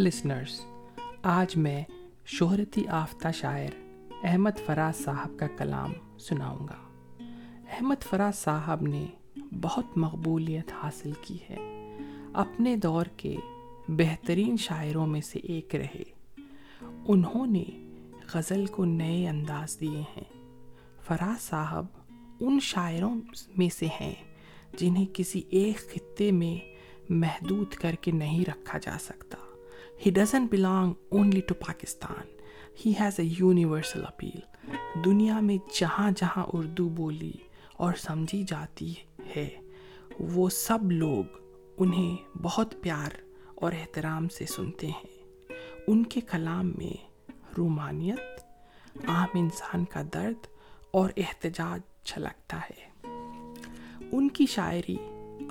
Listeners 0.00 0.60
آج 1.22 1.56
میں 1.56 1.84
شہرتی 2.26 2.88
آفتہ 2.88 3.28
شاعر 3.34 3.68
احمد 4.22 4.58
فراز 4.66 4.96
صاحب 4.96 5.38
کا 5.38 5.46
کلام 5.46 6.18
سناؤں 6.18 6.68
گا۔ 6.68 6.76
احمد 7.70 8.02
فراز 8.02 8.38
صاحب 8.38 8.82
نے 8.82 9.06
بہت 9.60 9.84
مقبولیت 9.96 10.72
حاصل 10.82 11.12
کی 11.22 11.38
ہے۔ 11.50 11.56
اپنے 12.34 12.76
دور 12.76 13.06
کے 13.16 13.36
بہترین 13.88 14.56
شاعروں 14.56 15.06
میں 15.06 15.20
سے 15.20 15.38
ایک 15.38 15.74
رہے۔ 15.74 16.02
انہوں 17.08 17.46
نے 17.46 17.64
غزل 18.34 18.66
کو 18.66 18.84
نئے 18.84 19.28
انداز 19.28 19.80
دیے 19.80 20.00
ہیں۔ 20.00 20.46
فراز 21.02 21.42
صاحب 21.42 21.86
ان 22.40 22.60
شاعروں 22.60 23.14
میں 23.56 23.68
سے 23.68 23.86
ہیں 24.00 24.14
جنہیں 24.78 25.06
کسی 25.12 25.42
ایک 25.50 25.76
خطے 25.78 26.32
میں 26.32 26.74
محدود 27.08 27.74
کر 27.74 27.94
کے 28.00 28.10
نہیں 28.10 28.44
رکھا 28.48 28.78
جا 28.78 28.96
سکتا۔ 29.00 29.36
He 30.06 30.10
doesn't 30.10 30.46
belong 30.46 30.92
only 31.08 31.40
to 31.40 31.54
Pakistan 31.54 32.36
he 32.86 32.92
has 33.00 33.20
a 33.20 33.26
universal 33.38 34.04
appeal 34.06 34.40
دنیا 35.04 35.40
میں 35.40 35.56
جہاں 35.80 36.10
جہاں 36.16 36.46
اردو 36.52 36.88
بولی 36.88 37.32
اور 37.72 37.92
سمجھی 37.98 38.42
جاتی 38.42 38.94
ہے، 39.36 39.48
وہ 40.20 40.48
سب 40.48 40.92
لوگ 40.92 41.24
انہیں 41.78 42.38
بہت 42.38 42.74
پیار 42.82 43.10
اور 43.54 43.72
احترام 43.72 44.28
سے 44.28 44.46
سنتے 44.46 44.86
ہیں۔ 44.86 45.42
ان 45.86 46.02
کے 46.02 46.20
کلام 46.20 46.72
میں 46.78 47.06
رومانیت، 47.58 48.44
عام 49.08 49.28
انسان 49.34 49.84
کا 49.84 50.02
درد 50.14 50.46
اور 50.90 51.10
احتجاج 51.16 52.06
چھلکتا 52.06 52.60
ہے۔ 52.60 53.08
ان 54.12 54.28
کی 54.28 54.46
شاعری 54.46 54.96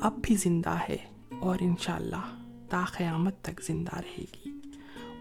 اب 0.01 0.13
بھی 0.21 0.35
زندہ 0.35 0.77
ہے 0.89 0.97
اور 1.39 1.57
انشاءاللہ 1.59 2.38
تا 2.69 2.83
قیامت 2.97 3.41
تک 3.41 3.61
زندہ 3.61 3.95
رہے 3.95 4.25
گی۔ 4.35 4.49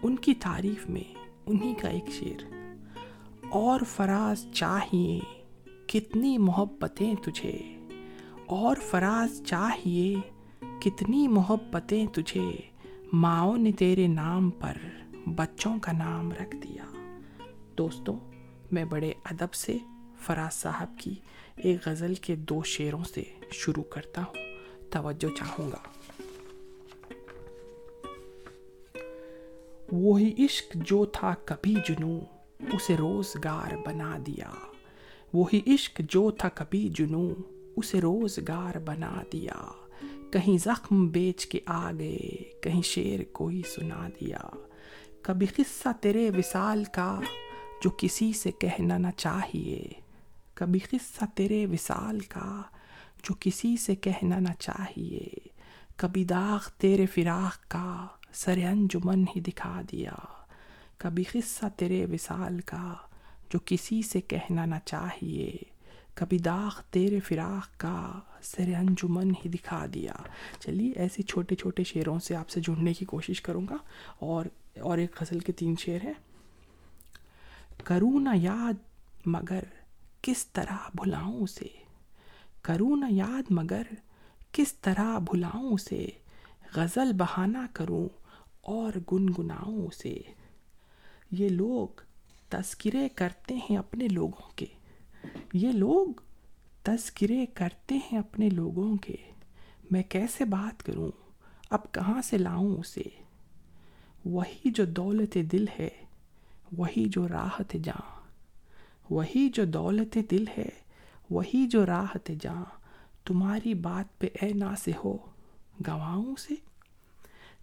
ان 0.03 0.15
کی 0.15 0.33
تعریف 0.33 0.89
میں 0.89 1.13
انہی 1.45 1.73
کا 1.81 1.87
ایک 1.87 2.09
شعر، 2.09 2.43
اور 3.49 3.79
فراز 3.87 4.45
چاہیے 4.51 5.19
کتنی 5.87 6.37
محبتیں 6.37 7.13
تجھے، 7.15 7.57
اور 8.45 8.75
فراز 8.89 9.41
چاہیے 9.45 10.15
کتنی 10.81 11.27
محبتیں 11.27 12.05
تجھے، 12.07 12.51
ماؤں 13.13 13.57
نے 13.57 13.71
تیرے 13.71 14.07
نام 14.07 14.49
پر 14.49 14.77
بچوں 15.35 15.79
کا 15.79 15.91
نام 15.91 16.31
رکھ 16.31 16.55
دیا۔ 16.55 16.85
دوستوں، 17.77 18.17
میں 18.71 18.85
بڑے 18.85 19.13
ادب 19.25 19.53
سے 19.53 19.77
فراز 20.21 20.53
صاحب 20.53 20.97
کی 20.99 21.15
ایک 21.55 21.87
غزل 21.87 22.13
کے 22.15 22.35
دو 22.35 22.61
شعروں 22.63 23.03
سے 23.03 23.23
شروع 23.51 23.83
کرتا 23.83 24.21
ہوں۔ 24.21 24.43
توجہ 24.91 25.35
چاہوں 25.35 25.71
گا۔ 25.71 25.98
وہی 29.91 30.45
عشق 30.45 30.75
جو 30.75 31.05
تھا 31.05 31.33
کبھی 31.45 31.75
جنوں، 31.87 32.21
اسے 32.73 32.97
روزگار 32.97 33.75
بنا 33.85 34.17
دیا۔ 34.27 34.49
وہی 35.33 35.61
عشق 35.67 36.01
جو 36.09 36.31
تھا 36.31 36.49
کبھی 36.49 36.89
جنوں، 36.95 37.29
اسے 37.75 38.01
روزگار 38.01 38.79
بنا 38.79 39.23
دیا۔ 39.33 39.53
کہیں 40.31 40.57
زخم 40.57 41.07
بیچ 41.07 41.45
کے 41.45 41.59
آ 41.65 41.91
گئے 41.91 42.19
کہیں 42.63 42.81
شعر 42.81 43.23
کوئی 43.31 43.61
سنا 43.75 44.09
دیا۔ 44.21 44.39
کبھی 45.21 45.47
قصہ 45.47 45.89
تیرے 46.01 46.29
وصال 46.37 46.83
کا 46.83 47.19
جو 47.83 47.89
کسی 47.97 48.33
سے 48.33 48.51
کہنا 48.51 48.97
نہ 48.97 49.07
چاہیے۔ 49.17 49.87
کبھی 50.53 50.79
قصہ 50.79 51.25
تیرے 51.35 51.65
وصال 51.65 52.19
کا 52.19 52.61
جو 53.23 53.33
کسی 53.39 53.77
سے 53.77 53.95
کہنا 53.95 54.39
نہ 54.39 54.53
چاہیے۔ 54.59 55.27
کبھی 55.95 56.23
داغ 56.23 56.59
تیرے 56.77 57.05
فراق 57.05 57.69
کا 57.69 58.07
سر 58.33 58.57
انجمن 58.71 59.25
ہی 59.35 59.41
دکھا 59.41 59.81
دیا۔ 59.91 60.15
کبھی 60.97 61.23
قصہ 61.23 61.65
تیرے 61.77 62.05
وصال 62.05 62.59
کا 62.59 62.93
جو 63.49 63.59
کسی 63.65 64.01
سے 64.01 64.21
کہنا 64.21 64.65
نہ 64.65 64.75
چاہیے۔ 64.85 65.55
کبھی 66.13 66.37
داغ 66.37 66.81
تیرے 66.89 67.19
فراق 67.19 67.79
کا 67.79 68.19
سر 68.41 68.73
انجمن 68.77 69.31
ہی 69.31 69.49
دکھا 69.49 69.85
دیا۔ 69.93 70.13
چلیے، 70.59 70.91
ایسے 70.91 71.21
چھوٹے 71.21 71.55
چھوٹے 71.55 71.83
شعروں 71.83 72.19
سے 72.19 72.35
آپ 72.35 72.49
سے 72.49 72.59
جڑنے 72.59 72.93
کی 72.93 73.05
کوشش 73.05 73.41
کروں 73.41 73.67
گا۔ 73.69 73.75
اور 74.19 74.45
اور 74.79 74.97
ایک 74.97 75.21
غزل 75.21 75.39
کے 75.39 75.51
تین 75.51 75.75
شعر 75.79 76.05
ہیں۔ 76.05 76.13
کروں 77.83 78.19
نہ 78.19 78.29
یاد 78.33 78.73
مگر 79.25 79.63
کس 80.21 80.47
طرح 80.47 80.77
بھلاؤں 80.93 81.39
اسے۔ 81.39 81.67
کروں 82.61 82.97
نہ 82.97 83.05
یاد 83.09 83.51
مگر 83.51 83.83
کس 84.51 84.73
طرح 84.73 85.19
بھلاؤں 85.19 85.73
اسے۔ 85.73 86.09
غزل 86.75 87.13
بہانہ 87.13 87.57
کروں 87.73 88.09
اور 88.69 88.93
گنگناؤں 89.11 89.87
اسے 89.87 90.21
یہ 91.31 91.49
لوگ 91.49 92.01
تذکرے 92.49 93.09
کرتے 93.15 93.55
ہیں 93.55 93.77
اپنے 93.77 94.07
لوگوں 94.07 94.51
کے۔ 94.55 94.65
یہ 95.53 95.71
لوگ 95.71 96.07
تذکرے 96.83 97.45
کرتے 97.45 97.95
ہیں 97.95 98.19
اپنے 98.19 98.49
لوگوں 98.49 98.97
کے۔ 98.97 99.15
میں 99.91 100.03
کیسے 100.03 100.45
بات 100.45 100.83
کروں؟ 100.83 101.11
اب 101.69 101.91
کہاں 101.91 102.21
سے 102.21 102.37
لاؤں 102.37 102.75
اسے؟ 102.77 103.03
وہی 104.25 104.71
جو 104.71 104.85
دولت 104.85 105.37
دل 105.51 105.65
ہے، 105.79 105.89
وہی 106.77 107.05
جو 107.05 107.27
راحت 107.27 107.75
جاں 107.83 108.19
وہی 109.09 109.49
جو 109.49 109.65
دولت 109.65 110.17
دل 110.31 110.45
ہے، 110.57 110.69
وہی 111.29 111.67
جو 111.67 111.85
راحت 111.85 112.31
جاں 112.41 112.63
تمہاری 113.25 113.73
بات 113.73 114.19
پہ 114.19 114.27
اے 114.41 114.53
نا 114.53 114.75
سے 114.75 114.91
ہو، 115.03 115.17
گواؤں 115.87 116.35
سے 116.35 116.53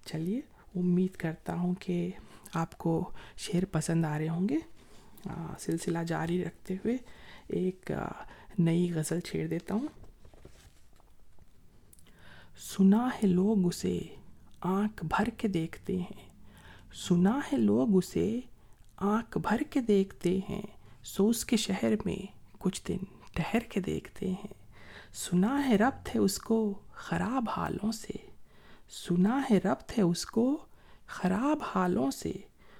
چلیے 0.04 0.40
امید 0.76 1.16
کرتا 1.16 1.54
ہوں 1.54 1.74
کہ 1.74 2.10
آپ 2.54 2.78
کو 2.78 3.10
شعر 3.36 3.64
پسند 3.64 4.04
آ 4.04 4.18
رہے 4.18 4.28
ہوں 4.28 4.48
گے۔ 4.48 4.58
سلسلہ 5.58 5.98
جاری 6.06 6.44
رکھتے 6.44 6.74
ہوئے 6.74 6.96
ایک 7.46 7.90
نئی 8.58 8.92
غزل 8.94 9.20
چھیڑ 9.20 9.46
دیتا 9.46 9.74
ہوں۔ 9.74 9.88
سنا 12.58 13.08
ہے 13.22 13.26
لوگ 13.26 13.66
اسے 13.66 14.00
آنکھ 14.60 15.04
بھر 15.04 15.28
کے 15.30 15.48
دیکھتے 15.48 15.96
ہیں۔ 15.96 16.28
سنا 16.94 17.40
ہے 17.52 17.56
لوگ 17.56 17.96
اسے 17.96 18.40
آنکھ 18.96 19.38
بھر 19.38 19.62
کے 19.70 19.80
دیکھتے 19.80 20.38
ہیں۔ 20.48 20.62
سو 21.04 21.28
اس 21.28 21.44
کے 21.44 21.56
شہر 21.56 21.94
میں 22.04 22.26
کچھ 22.58 22.82
دن 22.88 22.98
ٹہر 23.34 23.58
کے 23.60 23.80
دیکھتے 23.80 24.28
ہیں۔ 24.28 24.54
سنا 25.14 25.68
ہے 25.68 25.76
ربط 25.76 26.08
ہے 26.08 26.20
اس 26.20 26.38
کو 26.38 26.74
خراب 26.92 27.44
حالوں 27.56 27.92
سے۔ 27.92 28.25
سنا 28.88 29.42
ہے 29.50 29.58
ربط 29.58 29.98
ہے 29.98 30.02
اس 30.02 30.26
کو 30.26 30.66
خراب 31.06 31.58
حالوں 31.74 32.10
سے، 32.10 32.32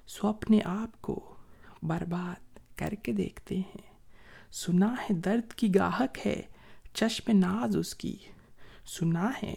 سو 0.06 0.28
اپنے 0.28 0.60
آپ 0.64 1.02
کو 1.02 1.34
برباد 1.82 2.58
کر 2.78 2.90
کے 2.90 3.12
دیکھتے 3.12 3.56
ہیں۔ 3.56 3.96
سنا 4.52 4.92
ہے 4.92 5.14
درد 5.14 5.52
کی 5.52 5.74
گاہک 5.74 6.26
ہے 6.26 6.42
چشم 6.94 7.38
ناز 7.38 7.76
اس 7.76 7.94
کی۔ 7.94 8.16
سنا 8.86 9.30
ہے 9.42 9.54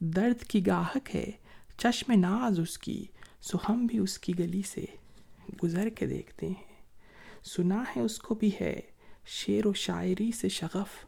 درد 0.00 0.44
کی 0.44 0.66
گاہک 0.66 1.16
ہے 1.16 1.30
چشم 1.78 2.12
ناز 2.12 2.60
اس 2.60 2.78
کی، 2.78 3.04
سو 3.40 3.58
ہم 3.68 3.86
بھی 3.86 3.98
اس 3.98 4.18
کی 4.18 4.38
گلی 4.38 4.62
سے 4.62 4.84
گزر 5.64 5.88
کے 5.88 6.06
دیکھتے 6.06 6.48
ہیں۔ 6.48 6.82
سنا 7.44 7.84
ہے 7.96 8.00
اس 8.00 8.18
کو 8.18 8.34
بھی 8.34 8.50
ہے 8.60 8.80
شعر 9.26 9.66
و 9.66 9.72
شاعری 9.72 10.32
سے 10.32 10.48
شغف۔ 10.48 11.06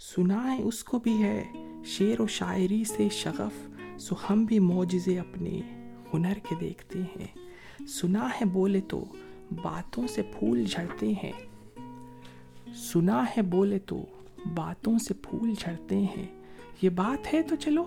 سنا 0.00 0.56
ہے 0.56 0.62
اس 0.62 0.84
کو 0.84 0.98
بھی 0.98 1.22
ہے 1.22 1.44
شعر 1.84 2.20
و 2.20 2.26
شاعری 2.26 2.84
سے 2.84 3.08
شغف۔ 3.08 3.79
سو 4.00 4.14
ہم 4.30 4.44
بھی 4.44 4.58
معجزے 4.58 5.18
اپنے 5.18 5.60
ہنر 6.14 6.32
کے 6.48 6.54
دیکھتے 6.60 6.98
ہیں۔ 6.98 7.26
سنا 7.86 8.28
ہے 8.28 8.44
بولے 8.44 8.80
تو 8.80 9.04
باتوں 9.62 10.06
سے 10.06 10.22
پھول 10.22 10.64
جھڑتے 10.64 11.12
ہیں۔ 11.24 11.32
سنا 12.74 13.24
ہے 13.24 13.42
بولے 13.42 13.78
تو 13.78 14.06
باتوں 14.54 14.98
سے 14.98 15.14
پھول 15.14 15.54
جھڑتے 15.58 15.98
ہیں۔ 15.98 16.26
یہ 16.82 16.88
بات 16.88 17.34
ہے 17.34 17.42
تو 17.42 17.56
چلو 17.56 17.84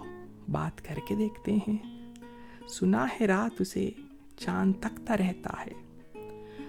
بات 0.51 0.81
کر 0.81 0.95
کے 1.07 1.15
دیکھتے 1.15 1.56
ہیں۔ 1.68 2.12
سنا 2.68 3.06
ہے 3.21 3.25
رات 3.25 3.62
اسے 3.62 3.89
چاند 4.38 4.74
تکتا 4.80 5.18
رہتا 5.18 5.65
ہے۔ 5.65 5.74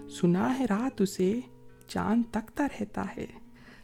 سنا 0.09 0.59
ہے 0.59 0.65
رات 0.65 1.01
اسے 1.01 1.41
چاند 1.89 2.23
تکتا 2.31 2.67
رہتا 2.67 3.05
ہے۔ 3.17 3.27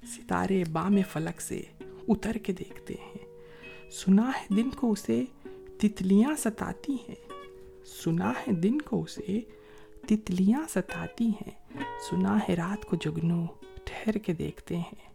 ستارے 0.06 0.64
بام 0.72 0.96
فلک 1.12 1.40
سے 1.40 1.62
اتر 2.08 2.34
کے 2.34 2.52
دیکھتے 2.52 2.94
ہیں۔ 2.94 3.40
سنا 3.90 4.30
ہے 4.30 4.54
دن 4.54 4.70
کو 4.70 4.90
اسے 4.92 5.24
تتلیاں 5.80 6.36
ستاتی 6.38 6.92
ہیں۔ 6.92 7.32
سنا 7.86 8.30
ہے 8.30 8.52
دن 8.52 8.80
کو 8.80 9.02
اسے 9.02 9.40
تتلیاں 10.08 10.60
ستاتی 10.68 11.28
ہیں۔ 11.28 11.50
سنا 12.10 12.38
ہے 12.48 12.54
رات 12.54 12.84
کو 12.84 12.96
جگنو 12.96 13.46
ٹھہر 13.84 14.12
کے 14.12 14.32
دیکھتے 14.32 14.76
ہیں۔ 14.76 15.12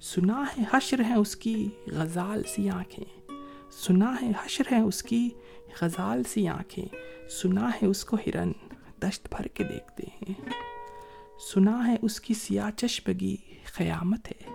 سنا 0.00 0.44
ہے 0.58 0.64
حشر 0.74 1.04
ہے 1.04 1.14
اس 1.14 1.36
کی 1.36 1.68
غزال 1.86 2.42
سی 2.42 2.70
آنکھیں۔ 2.70 3.32
سنا 3.70 4.14
ہے 4.22 4.30
حشر 4.30 4.72
ہے 4.72 4.80
اس 4.80 5.02
کی 5.02 5.28
غزال 5.80 6.22
سی 6.22 6.48
آنکھیں۔ 6.48 6.88
سنا 7.28 7.68
ہے 7.68 7.86
اس 7.86 8.04
کو 8.04 8.16
ہرن 8.26 8.52
دشت 9.02 9.28
بھر 9.36 9.46
کے 9.46 9.64
دیکھتے 9.64 10.02
ہیں۔ 10.06 10.50
سنا 11.54 11.86
ہے 11.86 11.96
اس 12.02 12.20
کی 12.20 12.34
سیاہ 12.34 12.70
چشمگی 12.70 13.36
قیامت 13.76 14.28
ہے۔ 14.28 14.50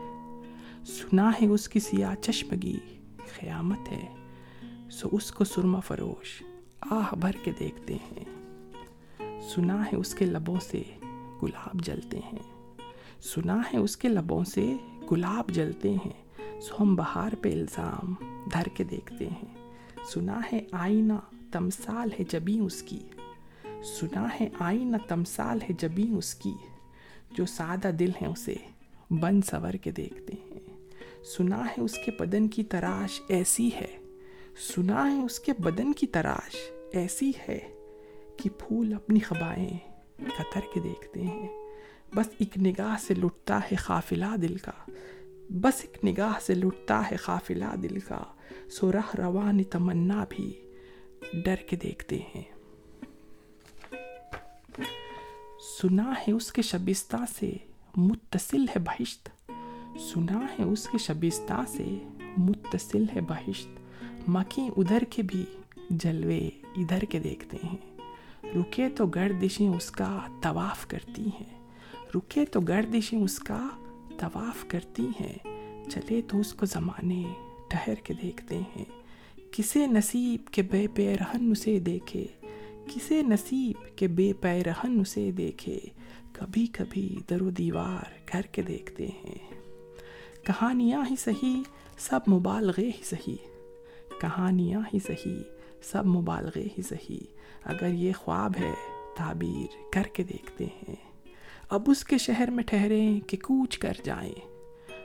سنا 0.86 1.32
ہے 1.42 1.48
اس 1.48 1.70
کی 1.70 1.80
سیاہ 1.80 2.16
چشمگی 2.16 2.80
قیامت 3.40 3.92
ہے۔ 3.92 4.21
سو 4.92 5.10
اس 5.12 5.32
کو 5.32 5.44
سرما 5.44 5.80
فروش۔ 5.80 6.44
آہ، 6.82 7.16
بھر 7.16 7.32
کے 7.44 7.52
دیکھتے 7.60 7.94
ہیں۔ 7.94 8.26
سنا 9.42 9.86
ہے 9.86 9.96
اس 9.96 10.16
کے 10.16 10.26
لبوں 10.26 10.60
سے 10.60 10.84
گلاب 11.44 11.82
جلتے 11.82 12.20
ہیں۔ 12.20 12.74
سنا 13.22 13.62
ہے 13.74 13.78
اس 13.78 13.98
کے 13.98 14.08
لبوں 14.08 14.44
سے 14.44 14.74
گلاب 15.12 15.50
جلتے 15.50 15.92
ہیں۔ 15.92 16.62
سو 16.62 16.76
ہم 16.80 16.96
بہار 16.96 17.30
پہ 17.42 17.54
الزام 17.54 18.14
دھر 18.54 18.68
کے 18.68 18.84
دیکھتے 18.84 19.28
ہیں۔ 19.28 19.72
سنا 20.06 20.42
ہے 20.54 20.66
آئینہ 20.72 21.14
تمثال 21.52 22.10
ہے 22.20 22.24
جبیں 22.30 22.60
اس 22.60 22.84
کی۔ 22.84 23.00
سنا 23.84 24.28
ہے 24.42 24.50
آئینہ 24.60 24.98
تمثال 25.08 25.60
ہے 25.62 25.74
جبیں 25.80 26.12
اس 26.14 26.34
کی۔ 26.34 26.54
جو 27.32 27.46
سادہ 27.46 27.88
دل 27.88 28.12
ہے 28.22 28.28
اسے 28.28 28.56
بند 29.10 29.42
سور 29.52 29.74
کے 29.74 29.92
دیکھتے 29.92 30.34
ہیں۔ 30.34 30.60
سنا 31.24 31.66
ہے 31.66 31.82
اس 31.82 31.98
کے 32.06 32.12
بدن 32.20 32.48
کی 32.48 32.64
تراش 32.64 33.22
ایسی 33.28 33.70
ہے۔ 33.82 34.01
سنا 34.58 35.16
ہے 35.16 35.22
اس 35.22 35.40
کے 35.40 35.54
بدن 35.60 35.94
کی 35.94 36.08
تراش 36.08 36.56
ایسی 36.92 37.32
ہے 37.50 37.60
کہ 38.38 38.50
پھول 38.50 38.94
اپنی 38.94 39.20
خبائیں 39.20 39.78
قطر 40.18 40.60
کے 40.74 40.80
دیکھتے 40.80 41.22
ہیں۔ 41.22 41.48
بس 42.16 42.26
ایک 42.38 42.58
نگاہ 42.58 42.96
سے 43.02 43.14
لٹتا 43.14 43.60
ہے 43.60 43.76
قافلہ 43.76 44.38
دل 44.42 44.58
کا۔ 44.58 44.92
بس 45.50 45.74
ایک 45.82 46.06
نگاہ 46.06 46.40
سے 46.42 46.54
لٹتا 46.54 47.12
ہے 47.12 47.16
قافلہ 47.16 47.76
دل 47.84 48.00
کا۔ 48.00 48.24
سو 48.70 48.92
رہ 48.92 49.16
روان 49.18 49.64
تمنا 49.64 50.26
بھی 50.30 50.72
ڈر 51.34 51.56
کے 51.56 51.76
دیکھتے 51.76 52.20
ہیں۔ 52.36 52.44
سنا 55.82 56.14
ہے 56.28 56.32
اس 56.32 56.52
کے 56.52 56.62
شبستہ 56.62 57.16
سے 57.40 57.54
متصل 57.96 58.62
ہے 58.62 58.80
بہشت۔ 58.80 59.30
سنا 60.14 60.46
ہے 60.60 60.64
اس 60.64 60.88
کے 60.92 60.98
شبستہ 60.98 61.62
سے 61.68 62.08
متصل 62.38 63.04
ہے 63.16 63.22
بہشت۔ 63.22 63.81
مکیں 64.28 64.70
ادھر 64.70 65.04
کے 65.10 65.22
بھی 65.22 65.46
جلوے 65.90 66.50
ادھر 66.78 67.00
کے 67.00 67.20
دیکھتے 67.20 67.58
ہیں۔ 67.64 67.78
رکے 68.44 68.90
تو 68.90 69.06
گردشیں 69.06 69.70
اس 69.70 69.92
کا 69.92 70.20
طواف 70.42 70.88
کرتی 70.88 71.22
ہیں۔ 71.22 71.68
رکے 72.16 72.46
تو 72.46 72.62
گردشیں 72.62 73.20
اس 73.20 73.40
کا 73.40 73.68
طواف 74.18 74.66
کرتی 74.68 75.08
ہیں۔ 75.22 75.38
چلے 75.90 76.22
تو 76.22 76.40
اس 76.40 76.54
کو 76.54 76.66
زمانے 76.66 77.24
ٹھہر 77.70 77.96
کے 77.96 78.14
دیکھتے 78.22 78.60
ہیں۔ 78.76 78.86
کسے 79.52 79.88
نصیب 79.88 80.48
کے 80.48 80.62
بے 80.62 80.88
پیرہن 80.96 81.52
اسے 81.52 81.80
دیکھے۔ 81.80 82.28
کسے 82.88 83.24
نصیب 83.24 83.98
کے 83.98 84.08
بے 84.08 84.34
پیرہن 84.34 85.00
اسے 85.00 85.32
دیکھے۔ 85.32 85.80
کبھی 86.34 86.68
کبھی 86.68 87.16
در 87.30 87.42
و 87.42 87.50
دیوار 87.50 88.28
کر 88.28 88.42
کے 88.42 88.62
دیکھتے 88.62 89.08
ہیں۔ 89.08 89.38
کہانیاں 90.44 91.04
ہی 91.10 91.16
سہی 91.16 91.64
سب 91.98 92.20
مبالغے 92.28 92.86
ہی 92.86 93.04
سہی 93.04 93.36
کہانیاں 94.22 94.82
ہی 94.94 95.00
سہی 95.00 95.44
سب 95.84 96.06
مبالغے 96.06 96.68
ہی 96.78 96.82
سہی 96.82 97.20
اگر 97.64 97.88
یہ 97.88 98.14
خواب 98.18 98.54
ہے، 98.60 98.74
تعبیر 99.18 99.76
کر 99.94 100.04
کے 100.04 100.24
دیکھتے 100.24 100.66
ہیں۔ 100.66 100.96
اب 101.70 101.84
اس 101.88 102.04
کے 102.04 102.18
شہر 102.18 102.50
میں 102.50 102.64
ٹھہریں 102.64 103.20
کہ 103.20 103.38
کوچ 103.38 103.78
کر 103.78 103.94
جائیں۔ 104.04 104.52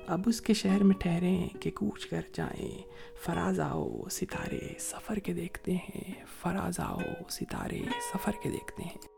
اب 0.06 0.20
اس 0.26 0.40
کے 0.40 0.54
شہر 0.54 0.82
میں 0.82 0.94
ٹھہریں 0.94 1.48
کہ 1.60 1.70
کوچ 1.70 2.06
کر 2.06 2.20
جائیں۔ 2.32 2.82
فراز 3.24 3.60
آؤ، 3.60 4.02
ستارے 4.10 4.74
سفر 4.78 5.16
کے 5.16 5.32
دیکھتے 5.32 5.74
ہیں۔ 5.74 6.14
فراز 6.42 6.80
آؤ، 6.80 6.98
ستارے 7.28 7.82
سفر 8.14 8.32
کے 8.42 8.50
دیکھتے 8.50 8.82
ہیں۔ 8.82 9.16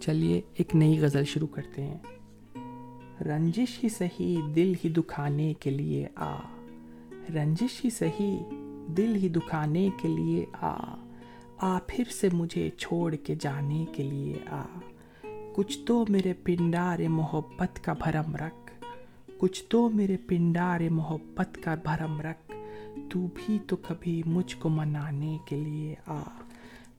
چلیے، 0.00 0.40
ایک 0.54 0.76
نئی 0.76 1.00
غزل 1.00 1.24
شروع 1.24 1.48
کرتے 1.48 1.82
ہیں۔ 1.82 1.98
رنجش 3.20 3.84
ہی 3.84 3.88
سہی 3.88 4.36
دل 4.54 4.72
ہی 4.84 4.88
دکھانے 4.88 5.54
کے 5.54 5.70
لیے 5.70 6.08
آ۔ 6.14 6.36
رنجش 7.34 7.84
ہی 7.84 7.90
سہی 7.90 8.38
دل 8.96 9.16
ہی 9.16 9.28
دکھانے 9.28 9.88
کے 10.02 10.08
لیے 10.08 10.44
آ۔ 10.52 10.94
آ 11.56 11.78
پھر 11.86 12.04
سے 12.20 12.28
مجھے 12.32 12.70
چھوڑ 12.78 13.14
کے 13.14 13.34
جانے 13.40 13.84
کے 13.92 14.02
لیے 14.02 14.34
آ۔ 14.50 14.62
کچھ 15.54 15.78
تو 15.84 16.04
میرے 16.08 16.32
پنڈار 16.32 16.98
محبت 17.08 17.84
کا 17.84 17.92
بھرم 17.92 18.36
رکھ۔ 18.36 18.84
کچھ 19.38 19.64
تو 19.68 19.88
میرے 19.88 20.16
پنڈار 20.26 20.80
محبت 20.90 21.58
کا 21.64 21.74
بھرم 21.74 22.20
رکھ۔ 22.20 22.52
تو 23.10 23.26
بھی 23.34 23.58
تو 23.66 23.76
کبھی 23.76 24.22
مجھ 24.26 24.56
کو 24.56 24.68
منانے 24.68 25.38
کے 25.44 25.56
لیے 25.56 25.94
آ۔ 26.06 26.22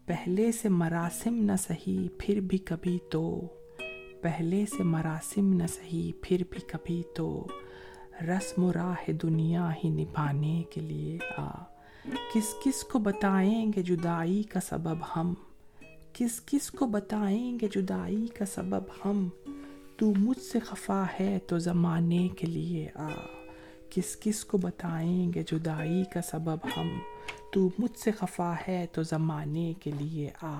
پہلے 0.05 0.51
سے 0.51 0.69
مراسم 0.69 1.33
نہ 1.33 1.55
سہی 1.59 2.07
پھر 2.17 2.39
بھی 2.39 2.57
کبھی 2.57 2.99
تو۔ 3.11 3.41
پہلے 4.27 4.65
سے 4.65 4.83
مراسم 4.83 5.53
نہ 5.53 5.67
سہی 5.67 6.11
پھر 6.21 6.43
بھی 6.49 6.59
کبھی 6.59 7.03
تو 7.15 7.47
رسم 8.21 8.63
و 8.63 8.73
راہ 8.73 9.11
دنیا 9.11 9.71
ہی 9.83 9.89
نبھانے 9.89 10.63
کے 10.69 10.81
لیے 10.81 11.19
آ۔ 11.37 11.63
کس 12.33 12.55
کس 12.63 12.83
کو 12.83 12.99
بتائیں 12.99 13.71
گے 13.75 13.81
جدائی 13.81 14.43
کا 14.43 14.59
سبب 14.59 14.97
ہم؟ 15.15 15.33
کس 16.13 16.41
کس 16.45 16.71
کو 16.71 16.85
بتائیں 16.85 17.57
گے 17.61 17.67
جدائی 17.75 18.27
کا 18.27 18.45
سبب 18.45 18.83
ہم؟ 19.05 19.29
تو 19.97 20.13
مجھ 20.17 20.41
سے 20.41 20.59
خفا 20.59 21.03
ہے 21.19 21.39
تو 21.47 21.59
زمانے 21.59 22.27
کے 22.37 22.47
لیے 22.47 22.89
آ۔ 22.95 23.09
کس 23.89 24.17
کس 24.19 24.45
کو 24.45 24.57
بتائیں 24.57 25.33
گے 25.33 25.43
جدائی 25.51 26.03
کا 26.13 26.21
سبب 26.21 26.57
ہم؟ 26.77 26.99
تو 27.53 27.69
مجھ 27.79 27.99
سے 27.99 28.11
خفا 28.11 28.53
ہے 28.67 28.85
تو 28.91 29.03
زمانے 29.03 29.73
کے 29.79 29.91
لیے 29.91 30.29
آ۔ 30.41 30.59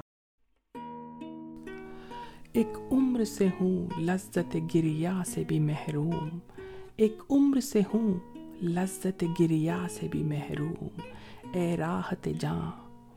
ایک 2.53 2.77
عمر 2.91 3.23
سے 3.23 3.47
ہوں 3.61 3.87
لذت 3.99 4.57
گریا 4.75 5.21
سے 5.25 5.43
بھی 5.47 5.59
محروم، 5.59 6.29
ایک 6.95 7.21
عمر 7.29 7.59
سے 7.59 7.81
ہوں 7.93 8.19
لذت 8.63 9.23
گریا 9.39 9.87
سے 9.89 10.07
بھی 10.11 10.23
محروم۔ 10.23 10.87
اے 11.53 11.77
راحت 11.77 12.29
جاں، 12.39 12.71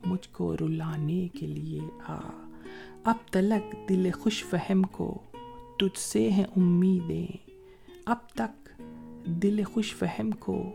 مجھ 0.05 0.29
کو 0.31 0.57
رلانے 0.57 1.27
کے 1.27 1.47
لیے 1.47 1.79
آ۔ 2.07 2.19
اب 3.03 3.15
تلک 3.31 3.89
دل 3.89 4.11
خوش 4.11 4.43
فہم 4.43 4.81
کو 4.81 5.21
تجھ 5.79 5.99
سے 5.99 6.31
ہیں 6.31 6.43
امیدیں۔ 6.43 7.27
اب 8.05 8.29
تک 8.29 8.81
دل 9.25 9.63
خوش 9.63 9.95
فہم 9.95 10.31
کو 10.31 10.71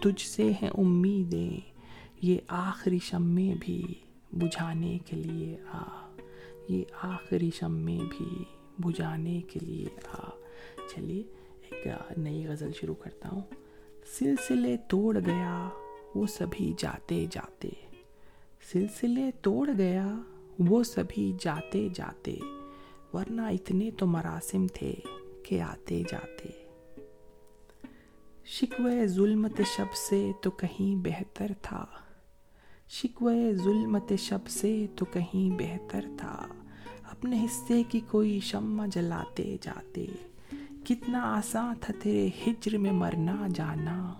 تجھ 0.00 0.26
سے 0.26 0.50
ہیں 0.62 0.68
امیدیں۔ 0.68 1.50
یہ 2.22 2.38
آخری 2.48 2.98
شمع 3.02 3.50
بھی 3.60 3.82
بجھانے 4.32 4.98
کے 5.06 5.16
لیے 5.16 5.56
آ۔ 5.72 6.07
یہ 6.68 6.84
آخری 7.02 7.50
شمع 7.54 7.98
بھی 8.10 8.44
بجھانے 8.78 9.40
کے 9.40 9.60
لیے 9.60 9.88
آ 10.12 10.30
چلیے، 10.94 11.22
ایک 11.70 11.86
نئی 12.18 12.46
غزل 12.46 12.72
شروع 12.72 12.94
کرتا 12.94 13.28
ہوں۔ 13.32 13.40
سلسلے 14.18 14.76
توڑ 14.88 15.18
گیا، 15.26 15.68
وہ 16.14 16.26
سبھی 16.26 16.72
جاتے 16.78 17.26
جاتے۔ 17.30 17.68
سلسلے 18.72 19.30
توڑ 19.42 19.68
گیا، 19.78 20.18
وہ 20.58 20.82
سبھی 20.82 21.32
جاتے 21.40 21.88
جاتے۔ 21.94 22.36
ورنہ 23.12 23.42
اتنے 23.42 23.90
تو 23.90 24.06
مراسم 24.06 24.66
تھے 24.66 24.94
کہ 25.42 25.60
آتے 25.60 26.02
جاتے۔ 26.10 26.48
شکوے 28.44 29.06
ظلمت 29.06 29.60
شب 29.76 29.94
سے 30.10 30.30
تو 30.42 30.50
کہیں 30.50 30.96
بہتر 30.96 31.46
تھا۔ 31.62 31.86
شکوے 32.88 33.54
ظلمت 33.54 34.12
شب 34.18 34.48
سے 34.48 34.86
تو 34.96 35.04
کہیں 35.04 35.50
بہتر 35.58 36.04
تھا۔ 36.16 36.46
اپنے 37.10 37.44
حصے 37.44 37.82
کی 37.88 38.00
کوئی 38.00 38.40
شمع 38.40 38.86
جلاتے 38.86 39.56
جاتے۔ 39.62 40.06
کتنا 40.84 41.36
آسان 41.36 41.74
تھا 41.80 41.94
تیرے 42.02 42.28
ہجر 42.46 42.78
میں 42.78 42.92
مرنا 42.92 43.46
جانا۔ 43.54 44.14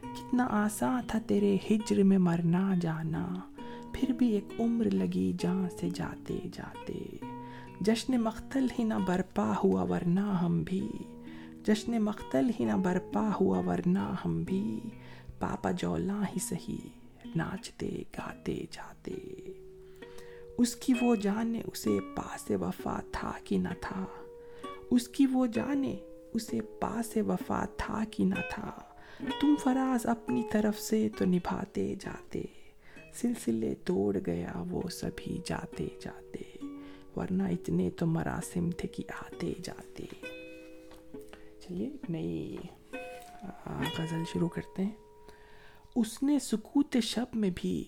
کتنا 0.00 0.46
آسان 0.50 1.02
تھا 1.06 1.18
تیرے 1.26 1.56
ہجر 1.70 2.02
میں 2.02 2.18
مرنا 2.18 2.74
جانا۔ 2.80 3.26
پھر 3.92 4.12
بھی 4.12 4.32
ایک 4.32 4.60
عمر 4.60 4.90
لگی 4.90 5.32
جان 5.38 5.66
سے 5.80 5.88
جاتے 5.94 6.38
جاتے۔ 6.52 7.16
جشن 7.80 8.20
مختل 8.20 8.66
ہی 8.78 8.84
نہ 8.84 8.94
برپا 9.06 9.52
ہوا 9.64 9.82
ورنہ 9.82 10.20
ہم 10.20 10.62
بھی۔ 10.62 10.88
جشن 11.66 12.02
مختل 12.02 12.50
ہی 12.60 12.64
نہ 12.64 12.72
برپا 12.72 13.30
ہوا 13.40 13.58
ورنہ 13.58 14.14
ہم 14.24 14.42
بھی۔ 14.42 14.80
پاپا 15.38 15.70
جولا 15.70 16.22
ہی 16.22 16.38
سہی 16.38 16.78
ناچتے، 17.36 18.02
گاتے، 18.18 18.64
جاتے۔ 18.70 19.12
اس 20.58 20.76
کی 20.76 20.92
وہ 21.00 21.16
جانے 21.16 21.62
اسے 21.66 21.98
پاس 22.16 22.50
وفا 22.50 23.00
تھا 23.12 23.32
کہ 23.44 23.58
نہ 23.58 23.68
تھا۔ 23.80 24.06
اس 24.90 25.08
کی 25.08 25.26
وہ 25.26 25.46
جانے 25.46 25.96
اسے 26.34 26.60
پاس 26.60 27.16
وفا 27.16 27.64
تھا 27.76 28.04
کہ 28.10 28.24
نہ 28.24 28.34
تھا۔ 28.50 28.80
تم 29.40 29.54
فراز 29.64 30.06
اپنی 30.06 30.42
طرف 30.52 30.80
سے 30.80 31.08
تو 31.18 31.24
نبھاتے 31.24 31.94
جاتے۔ 32.00 32.42
سلسلے 33.14 33.74
توڑ 33.84 34.16
گیا 34.26 34.62
وہ 34.70 34.82
سبھی 34.88 35.38
جاتے 35.44 35.88
جاتے۔ 36.00 36.66
ورنہ 37.16 37.42
اتنے 37.42 37.90
تو 37.90 38.06
مراسم 38.06 38.70
تھے 38.70 38.88
کہ 38.88 39.04
آتے 39.08 39.52
جاتے۔ 39.62 40.04
چلیے، 41.60 41.90
نئی 42.08 42.56
غزل 43.98 44.22
شروع 44.32 44.48
کرتے 44.48 44.84
ہیں۔ 44.84 45.11
اس 45.96 46.22
نے 46.22 46.38
سکوت 46.38 46.96
شب 47.02 47.24
میں 47.34 47.50
بھی 47.54 47.84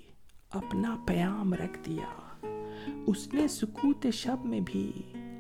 اپنا 0.50 0.96
پیام 1.06 1.54
رکھ 1.54 1.78
دیا۔ 1.86 2.36
اس 3.06 3.34
نے 3.34 3.48
سکوت 3.48 4.06
شب 4.12 4.36
میں 4.44 4.60
بھی 4.66 4.92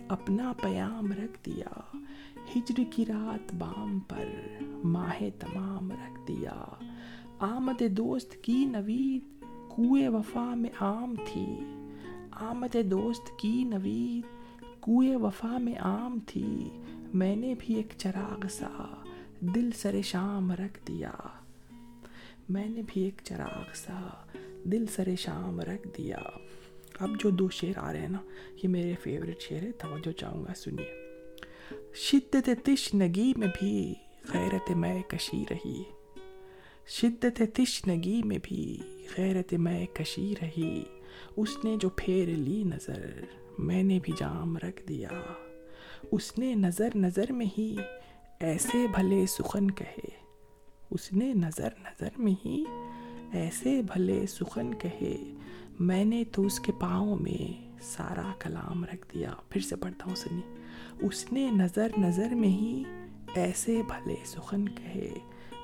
اپنا 0.08 0.52
پیام 0.62 1.12
رکھ 1.12 1.44
دیا۔ 1.46 1.96
ہجر 2.56 2.80
کی 2.90 3.06
رات 3.06 3.54
بام 3.54 4.00
پر 4.00 4.28
ماہ 4.84 5.22
تمام 5.40 5.90
رکھ 5.90 6.28
دیا۔ 6.28 6.64
آمد 7.38 7.82
دوست 7.90 8.42
کی 8.42 8.64
نوید 8.64 9.44
کوئے 9.70 10.08
وفا 10.08 10.54
میں 10.54 10.70
عام 10.80 11.14
تھی۔ 11.24 11.58
آمد 12.30 12.76
دوست 12.90 13.38
کی 13.38 13.64
نوید 13.64 14.22
کوئے 14.80 15.16
وفا 15.16 15.58
میں 15.58 15.74
عام 15.80 16.18
تھی۔ 16.26 16.70
میں 17.14 17.36
نے 17.36 17.54
بھی 17.58 17.74
ایک 17.74 17.92
چراغ 17.98 18.46
سا 18.50 19.04
دل 19.40 19.70
سر 19.70 20.02
شام 20.02 20.52
رکھ 20.52 20.86
دیا۔ 20.88 21.10
میں 22.48 22.68
نے 22.68 22.82
بھی 22.86 23.02
ایک 23.02 23.20
چراغ 23.24 23.62
سا 23.74 24.24
دل 24.64 24.86
سر 24.86 25.08
شام 25.18 25.60
رکھ 25.60 25.88
دیا۔ 25.98 26.18
اب 26.98 27.10
جو 27.20 27.30
دو 27.30 27.48
شعر 27.50 27.78
آ 27.78 27.92
رہے 27.92 28.00
ہیں 28.00 28.08
نا، 28.08 28.18
یہ 28.62 28.68
میرے 28.68 28.94
فیوریٹ 29.02 29.40
شعر 29.40 29.62
ہے، 29.62 29.72
توجہ 29.72 30.12
چاہوں 30.12 30.44
گا، 30.44 30.54
سنیے۔ 30.54 30.92
شدت 31.94 32.50
تشنگی 32.64 33.32
میں 33.36 33.48
بھی 33.60 33.94
غیرت 34.34 34.70
میں 34.70 35.02
کشی 35.02 35.44
رہی۔ 35.50 35.82
شدت 36.86 37.42
تشنگی 37.54 38.22
میں 38.24 38.38
بھی 38.42 38.78
غیرت 39.18 39.54
میں 39.54 39.86
کشی 39.86 40.34
رہی۔ 40.42 40.84
اس 41.36 41.64
نے 41.64 41.76
جو 41.80 41.88
پھیر 41.88 42.28
لی 42.28 42.62
نظر، 42.62 43.24
میں 43.58 43.82
نے 43.82 43.98
بھی 44.02 44.12
جام 44.18 44.56
رکھ 44.56 44.88
دیا۔ 44.88 45.08
اس 46.12 46.38
نے 46.38 46.54
نظر 46.54 46.88
نظر 46.94 47.32
میں 47.32 47.46
ہی 47.58 47.76
ایسے 48.40 48.86
بھلے 48.94 49.26
سخن 49.26 49.70
کہے۔ 49.70 50.13
اس 50.94 51.12
نے 51.12 51.32
نظر 51.34 51.68
نظر 51.80 52.08
میں 52.18 52.32
ہی 52.44 52.64
ایسے 53.32 53.82
بھلے 53.82 54.26
سخن 54.26 54.74
کہے، 54.74 55.16
میں 55.80 56.04
نے 56.04 56.24
تو 56.24 56.42
اس 56.42 56.60
کے 56.60 56.72
پاؤں 56.72 57.16
میں 57.16 57.70
سارا 57.80 58.32
کلام 58.38 58.84
رکھ 58.84 59.14
دیا۔ 59.14 59.32
پھر 59.48 59.60
سے 59.60 59.76
پڑھتا 59.76 60.04
ہوں 60.06 60.14
سنی 60.14 60.40
اس 61.00 61.32
نے 61.32 61.50
نظر 61.50 61.88
نظر 61.98 62.34
میں 62.34 62.48
ہی 62.48 62.84
ایسے 63.34 63.82
بھلے 63.88 64.14
سخن 64.24 64.68
کہے، 64.68 65.10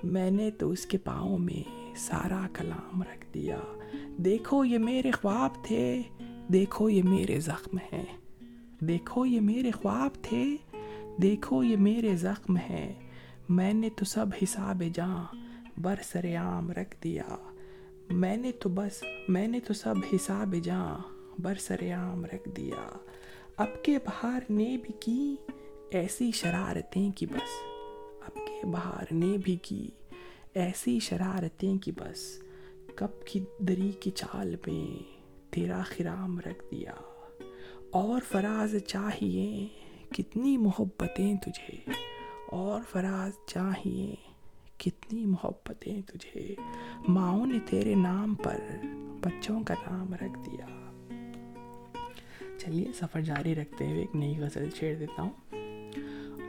میں 0.05 0.31
نے 0.31 0.51
تو 0.51 0.71
اس 0.71 0.87
کے 0.87 0.99
پاؤں 0.99 1.39
میں 1.39 1.95
سارا 1.97 2.47
کلام 2.53 3.03
رکھ 3.03 3.27
دیا۔ 3.35 3.59
دیکھو 4.17 4.65
یہ 4.65 4.79
میرے 4.79 5.11
خواب 5.11 5.65
تھے، 5.65 6.03
دیکھو 6.53 6.91
یہ 6.91 7.03
میرے 7.03 7.41
زخم 7.41 7.77
ہیں۔ 7.93 8.05
دیکھو 8.81 9.27
یہ 9.27 9.41
میرے 9.41 9.71
خواب 9.71 10.11
تھے، 10.23 10.57
دیکھو 11.23 11.63
یہ 11.63 11.77
میرے 11.77 12.17
زخم 12.17 12.57
ہیں۔ 12.57 13.10
میں 13.51 13.73
نے 13.73 13.89
تو 13.97 14.05
سب 14.05 14.27
حساب 14.43 14.83
جاں 14.95 15.25
بر 15.77 15.95
سر 16.03 16.37
عام 16.37 16.71
رکھ 16.71 17.03
دیا۔ 17.03 17.29
میں 18.11 18.37
نے 18.37 18.53
تو 18.53 18.69
بس، 18.69 19.05
میں 19.29 19.49
نے 19.49 19.61
تو 19.61 19.75
سب 19.75 19.95
حساب 20.13 20.55
جاں 20.63 20.99
بر 21.39 21.55
سر 21.55 21.93
عام 21.93 22.25
رکھ 22.25 22.49
دیا۔ 22.57 22.97
اب 23.57 23.85
کے 23.85 23.99
بہار 23.99 24.41
نے 24.51 24.77
بھی 24.83 24.95
کی 25.01 25.37
ایسی 25.91 26.31
شرارتیں 26.31 27.11
کی 27.11 27.27
بس۔ 27.27 27.63
اب 28.21 28.35
کے 28.35 28.67
بہار 28.67 29.15
نے 29.15 29.37
بھی 29.45 29.57
کی 29.57 29.91
ایسی 30.55 31.01
شرارتیں 31.01 31.79
کی 31.79 31.93
بس۔ 31.93 32.43
کب 32.95 33.27
کی 33.27 33.45
دری 33.59 33.91
کی 34.01 34.11
چال 34.11 34.57
میں 34.67 35.03
تیرا 35.51 35.83
خرام 35.83 36.39
رکھ 36.39 36.65
دیا۔ 36.71 36.95
اور 37.91 38.21
فراز 38.29 38.75
چاہیے 38.87 39.67
کتنی 40.15 40.57
محبتیں 40.57 41.35
تجھے۔ 41.35 42.10
اور 42.51 42.81
فراز، 42.91 43.47
چاہیے 43.47 44.15
کتنی 44.77 45.27
محبتیں 45.27 46.01
تجھے۔ 46.07 46.55
ماؤں 47.09 47.47
نے 47.47 47.59
تیرے 47.67 47.95
نام 47.95 48.35
پر 48.35 48.57
بچوں 49.21 49.63
کا 49.63 49.75
نام 49.91 50.15
رکھ 50.15 50.51
دیا۔ 50.51 50.67
چلیے، 52.59 52.93
سفر 52.95 53.21
جاری 53.21 53.55
رکھتے 53.55 53.87
ہوئے 53.87 54.01
ایک 54.01 54.17
نئی 54.17 54.39
غزل 54.39 54.71
چھیڑ 54.71 54.99
دیتا 54.99 55.23
ہوں۔ 55.23 55.31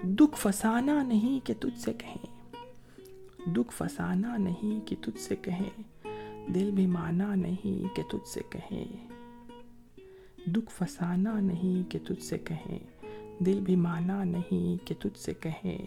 دکھ 0.03 0.38
فسانا 0.38 1.03
نہیں 1.03 1.48
کہ 1.48 1.53
تجھ 1.60 1.79
سے 1.79 1.93
کہیں۔ 1.93 2.25
دکھ 3.50 3.74
فسانا 3.74 4.38
نہیں 4.38 4.88
کہ 4.88 4.96
تجھ 5.01 5.20
سے 5.20 5.36
کہیں۔ 5.36 5.81
دل 6.51 6.72
بھی 6.72 6.88
مانا 6.88 7.36
نہیں 7.36 7.96
کہ 7.96 8.03
تجھ 8.12 8.27
سے 8.27 8.41
کہیں۔ 8.50 9.08
دکھ 10.46 10.72
فسانا 10.72 11.39
نہیں 11.39 11.91
کہ 11.91 12.00
تجھ 12.08 12.24
سے 12.24 12.38
کہیں۔ 12.38 12.90
دل 13.45 13.60
بھی 13.60 13.75
مانا 13.75 14.24
نہیں 14.24 14.88
کہ 14.88 14.95
تجھ 15.00 15.19
سے 15.19 15.33
کہیں 15.33 15.86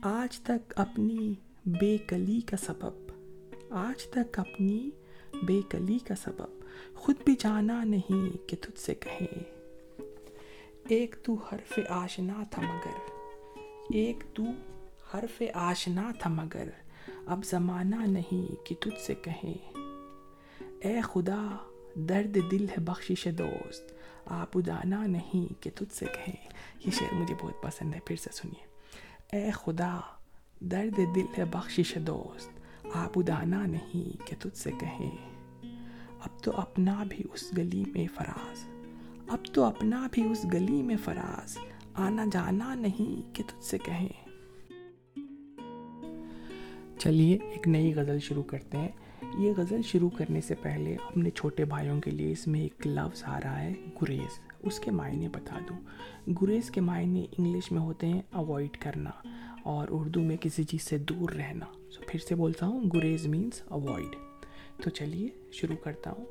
آج 0.00 0.40
تک 0.40 0.72
اپنی 0.76 1.34
بے 1.66 1.98
کلی 1.98 2.40
کا 2.40 2.56
سبب۔ 2.56 3.12
آج 3.70 4.02
تک 4.02 4.38
اپنی 4.38 4.90
بے 5.42 5.60
کلی 5.68 5.98
کا 5.98 6.14
سبب۔ 6.14 6.64
خود 6.94 7.16
بھی 7.24 7.34
جانا 7.38 7.84
نہیں 7.84 8.48
کہ 8.48 8.56
تجھ 8.60 8.80
سے 8.80 8.94
کہیں 8.94 9.40
ایک 10.88 11.16
تو 11.22 11.34
حرف 11.34 11.78
آشنا 11.88 12.42
تھا 12.50 12.62
مگر۔ 12.62 13.12
ایک 13.90 14.24
تو 14.34 14.42
حرف 15.14 15.42
آشنا 15.54 16.12
تھا 16.18 16.30
مگر۔ 16.30 16.68
اب 17.26 17.44
زمانہ 17.44 17.96
نہیں 17.96 18.66
کہ 18.66 18.74
تجھ 18.80 19.00
سے 19.00 19.14
کہیں 19.14 19.72
اے 20.80 21.00
خدا، 21.04 21.56
درد 21.94 22.38
دل 22.50 22.66
ہے 22.68 22.80
بخشش 22.80 23.28
دوست۔ 23.38 24.01
آپ 24.26 24.58
ادانا 24.58 25.06
نہیں 25.06 25.62
کہ 25.62 25.70
تجھ 25.74 25.94
سے 25.94 26.06
کہیں 26.06 26.48
یہ 26.86 26.90
شعر 26.90 27.14
مجھے 27.14 27.34
بہت 27.42 27.62
پسند 27.62 27.94
ہے، 27.94 28.00
پھر 28.00 28.16
سے 28.16 28.30
سنیے۔ 28.32 28.66
اے 29.36 29.50
خدا، 29.50 30.00
درد 30.60 31.14
دل 31.14 31.26
ہے، 31.38 31.44
بخشش 31.44 31.98
دوست۔ 32.06 32.50
آپ 32.94 33.18
ادانا 33.18 33.66
نہیں 33.66 34.26
کہ 34.26 34.36
تجھ 34.38 34.58
سے 34.58 34.70
کہیں 34.80 35.10
اب 36.20 36.42
تو 36.42 36.52
اپنا 36.56 37.04
بھی 37.08 37.24
اس 37.32 37.52
گلی 37.56 37.84
میں 37.84 38.06
فراز۔ 38.14 38.68
اب 39.28 39.38
تو 39.52 39.64
اپنا 39.64 40.08
بھی 40.12 40.30
اس 40.30 40.44
گلی 40.52 40.82
میں 40.82 40.96
فراز۔ 41.04 41.58
آنا 41.94 42.24
جانا 42.32 42.74
نہیں 42.74 43.34
کہ 43.34 43.42
تجھ 43.46 43.64
سے 43.64 43.78
کہیں 43.78 44.08
چلیے، 46.98 47.38
ایک 47.42 47.68
نئی 47.68 47.94
غزل 47.94 48.20
شروع 48.20 48.42
کرتے 48.42 48.78
ہیں۔ 48.78 48.88
یہ 49.38 49.52
غزل 49.56 49.82
شروع 49.82 50.10
کرنے 50.10 50.40
سے 50.40 50.54
پہلے 50.54 50.94
اپنے 50.94 51.30
چھوٹے 51.30 51.64
بھائیوں 51.64 52.00
کے 52.00 52.10
لیے 52.10 52.32
اس 52.32 52.46
میں 52.46 52.60
ایک 52.60 52.86
لفظ 52.86 53.24
آ 53.24 53.40
رہا 53.44 53.62
ہے، 53.62 53.72
گریز۔ 54.02 54.38
اس 54.62 54.80
کے 54.80 54.90
معنی 54.90 55.28
بتا 55.28 55.58
دوں۔ 55.68 55.78
گریز 56.42 56.70
کے 56.70 56.80
معنی 56.80 57.26
انگلش 57.38 57.72
میں 57.72 57.80
ہوتے 57.80 58.06
ہیں 58.06 58.22
اوائڈ 58.30 58.76
کرنا 58.76 59.10
اور 59.62 59.88
اردو 59.90 60.20
میں 60.20 60.36
کسی 60.36 60.64
چیز 60.64 60.82
سے 60.82 60.98
دور 60.98 61.30
رہنا۔ 61.30 61.66
سو 61.90 62.02
پھر 62.06 62.20
سے 62.20 62.34
بولتا 62.34 62.66
ہوں، 62.66 62.84
گریز 62.94 63.26
مینس 63.26 63.62
اوائڈ 63.64 64.16
تو 64.82 64.90
چلیے، 64.90 65.28
شروع 65.52 65.76
کرتا 65.76 66.10
ہوں۔ 66.10 66.24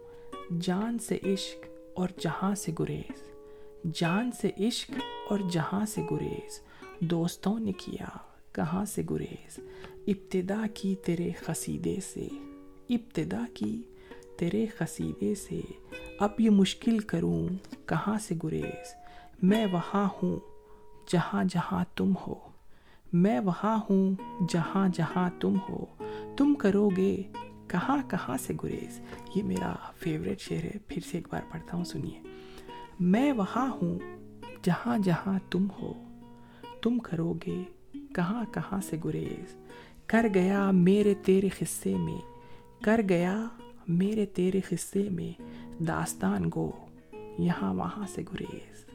جان 0.61 0.99
سے 0.99 1.17
عشق 1.23 1.65
اور 1.93 2.09
جہاں 2.19 2.55
سے 2.55 2.71
گریز۔ 2.79 3.31
جان 3.93 4.31
سے 4.41 4.67
عشق 4.67 4.91
اور 5.29 5.39
جہاں 5.51 5.85
سے 5.85 6.01
گریز۔ 6.11 6.59
دوستوں 6.99 7.59
نے 7.59 7.71
کیا، 7.71 8.17
کہاں 8.51 8.85
سے 8.85 9.01
گریز؟ 9.09 9.59
ابتدا 10.07 10.65
کی 10.73 10.95
تیرے 10.95 11.31
قصیدے 11.45 11.95
سے۔ 12.13 12.27
ابتدا 12.91 13.43
کی 13.53 13.81
تیرے 14.37 14.65
قصیدے 14.65 15.35
سے 15.35 15.61
اب 16.19 16.29
یہ 16.39 16.49
مشکل 16.49 16.99
کروں 16.99 17.47
کہاں 17.85 18.17
سے 18.19 18.35
گریز؟ 18.43 18.93
میں 19.43 19.65
وہاں 19.71 20.07
ہوں 20.23 20.39
جہاں 21.07 21.43
جہاں 21.49 21.83
تم 21.95 22.13
ہو، 22.27 22.35
میں 23.13 23.39
وہاں 23.39 23.79
ہوں 23.89 24.15
جہاں 24.49 24.87
جہاں 24.93 25.29
تم 25.39 25.55
ہو، 25.69 25.85
تم 26.37 26.53
کرو 26.53 26.89
گے 26.97 27.23
کہاں 27.67 27.97
کہاں 28.07 28.37
سے 28.37 28.53
گریز؟ 28.63 28.99
یہ 29.35 29.43
میرا 29.43 29.73
فیوریٹ 29.99 30.41
شعر 30.41 30.63
ہے، 30.63 30.77
پھر 30.87 31.01
سے 31.11 31.17
ایک 31.17 31.27
بار 31.31 31.41
پڑھتا 31.51 31.77
ہوں، 31.77 31.83
سنیے۔ 31.83 32.21
میں 32.99 33.31
وہاں 33.31 33.71
ہوں 33.71 33.99
جہاں 34.63 34.97
جہاں 34.97 35.39
تم 35.51 35.67
ہو، 35.81 35.93
تم 36.81 36.99
کرو 36.99 37.33
گے 37.47 37.63
کہاں 38.15 38.45
کہاں 38.51 38.81
سے 38.81 38.97
گریز؟ 39.05 39.55
کر 40.05 40.25
گیا 40.33 40.71
میرے 40.71 41.13
تیرے 41.13 41.49
قصے 41.49 41.95
میں 41.95 42.30
کر 42.81 43.01
گیا، 43.09 43.47
میرے 43.87 44.25
تیرے 44.25 44.61
قصے 44.69 45.09
میں 45.09 45.41
داستان 45.83 46.49
گو، 46.55 46.71
یہاں 47.39 47.73
وہاں 47.73 48.07
سے 48.07 48.21
گریز۔ 48.33 48.85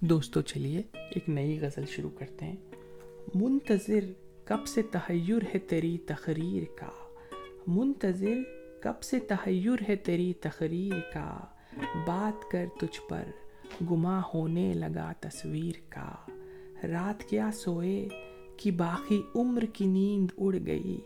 دوستو، 0.00 0.40
چلیے، 0.40 0.82
ایک 0.94 1.28
نئی 1.28 1.60
غزل 1.60 1.86
شروع 1.86 2.10
کرتے 2.18 2.44
ہیں۔ 2.44 2.56
منتظر 3.34 4.12
کب 4.44 4.66
سے 4.66 4.82
تحیر 4.82 5.54
ہے 5.54 5.58
تیری 5.58 5.98
تقریر 5.98 6.62
کا؟ 6.78 6.90
منتظر 7.66 8.38
کب 8.80 9.02
سے 9.02 9.18
تحیر 9.18 9.82
ہے 9.88 9.96
تیری 9.96 10.32
تقریر 10.32 11.12
کا؟ 11.12 11.38
بات 12.06 12.50
کر 12.50 12.66
تجھ 12.80 13.00
پر 13.08 13.24
گما 13.90 14.20
ہونے 14.34 14.74
لگا 14.74 15.12
تصویر 15.20 15.74
کا۔ 15.88 16.12
رات 16.82 17.24
کیا 17.24 17.50
سوئے 17.54 18.08
کہ 18.56 18.70
باقی 18.70 19.22
عمر 19.34 19.62
کی 19.62 19.86
نیند 19.86 20.30
اڑ 20.38 20.56
گئی۔ 20.66 21.00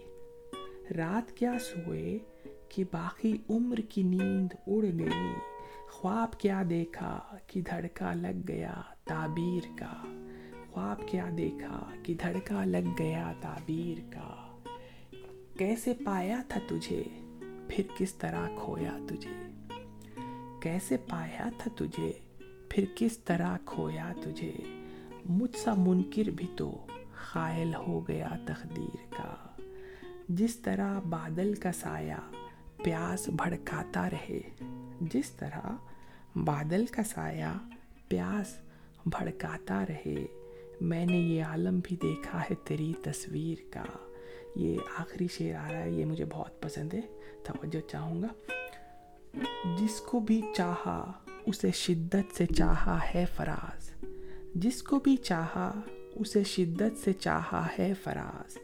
رات 0.90 1.32
کیا 1.32 1.52
سوئے 1.60 2.18
کہ 2.68 2.84
باقی 2.92 3.36
عمر 3.50 3.76
کی 3.76 4.02
نیند 4.02 4.52
اڑ 4.66 4.82
گئی۔ 4.82 5.34
خواب 5.90 6.40
کیا 6.40 6.62
دیکھا 6.70 7.20
کہ 7.46 7.60
دھڑکا 7.60 8.12
لگ 8.12 8.48
گیا 8.48 8.74
تعبیر 9.04 9.78
کا۔ 9.78 10.22
خواب 10.70 11.08
کیا 11.08 11.28
دیکھا 11.38 11.90
کہ 12.02 12.14
دھڑکا 12.14 12.64
لگ 12.64 12.88
گیا 12.98 13.32
تعبیر 13.40 14.12
کا۔ 14.12 14.58
کیسے 15.58 15.92
پایا 16.04 16.42
تھا 16.48 16.60
تجھے؟ 16.68 17.04
پھر 17.68 17.84
کس 17.96 18.14
طرح 18.14 18.48
کھویا 18.56 18.98
تجھے؟ 19.08 19.64
کیسے 20.62 20.96
پایا 20.96 21.48
تھا 21.58 21.70
تجھے؟ 21.76 22.12
پھر 22.68 22.84
کس 22.94 23.18
طرح 23.18 23.56
کھویا 23.64 24.12
تجھے؟ 24.22 24.52
مجھ 25.24 25.56
سا 25.56 25.74
منکر 25.74 26.30
بھی 26.30 26.46
تو 26.56 26.86
خائل 27.14 27.74
ہو 27.74 28.08
گیا 28.08 28.28
تقدیر 28.46 28.96
کا۔ 29.10 29.45
جس 30.28 30.56
طرح 30.56 30.98
بادل 30.98 31.54
کا 31.54 31.72
سایہ 31.72 32.14
پیاس 32.82 33.28
بھڑکاتا 33.28 34.10
رہے، 34.10 34.40
جس 35.00 35.30
طرح 35.30 35.66
بادل 36.34 36.86
کا 36.86 37.02
سایہ 37.02 37.58
پیاس 38.08 38.56
بھڑکاتا 39.06 39.84
رہے۔ 39.88 40.26
میں 40.80 41.06
نے 41.06 41.16
یہ 41.16 41.44
عالم 41.44 41.80
بھی 41.84 41.96
دیکھا 42.02 42.40
ہے 42.40 42.54
تیری 42.64 42.92
تصویر 43.02 43.58
کا۔ 43.70 43.84
یہ 44.56 44.78
آخری 44.98 45.26
شعر 45.28 45.68
آ 45.68 45.72
رہا 45.72 45.82
ہے، 45.82 45.90
یہ 45.90 46.04
مجھے 46.04 46.24
بہت 46.24 46.62
پسند 46.62 46.94
ہے۔ 46.94 47.00
توجہ 47.44 47.88
چاہوں 47.88 48.22
گا۔ 48.22 48.28
جس 49.78 50.00
کو 50.00 50.20
بھی 50.20 50.42
چاہا، 50.56 51.12
اسے 51.46 51.70
شدت 51.70 52.36
سے 52.36 52.46
چاہا 52.46 52.98
ہے 53.14 53.24
فراز۔ 53.36 53.90
جس 54.54 54.82
کو 54.82 55.00
بھی 55.00 55.16
چاہا، 55.16 55.80
اسے 56.14 56.44
شدت 56.44 57.04
سے 57.04 57.12
چاہا 57.12 57.66
ہے 57.78 57.92
فراز۔ 58.04 58.58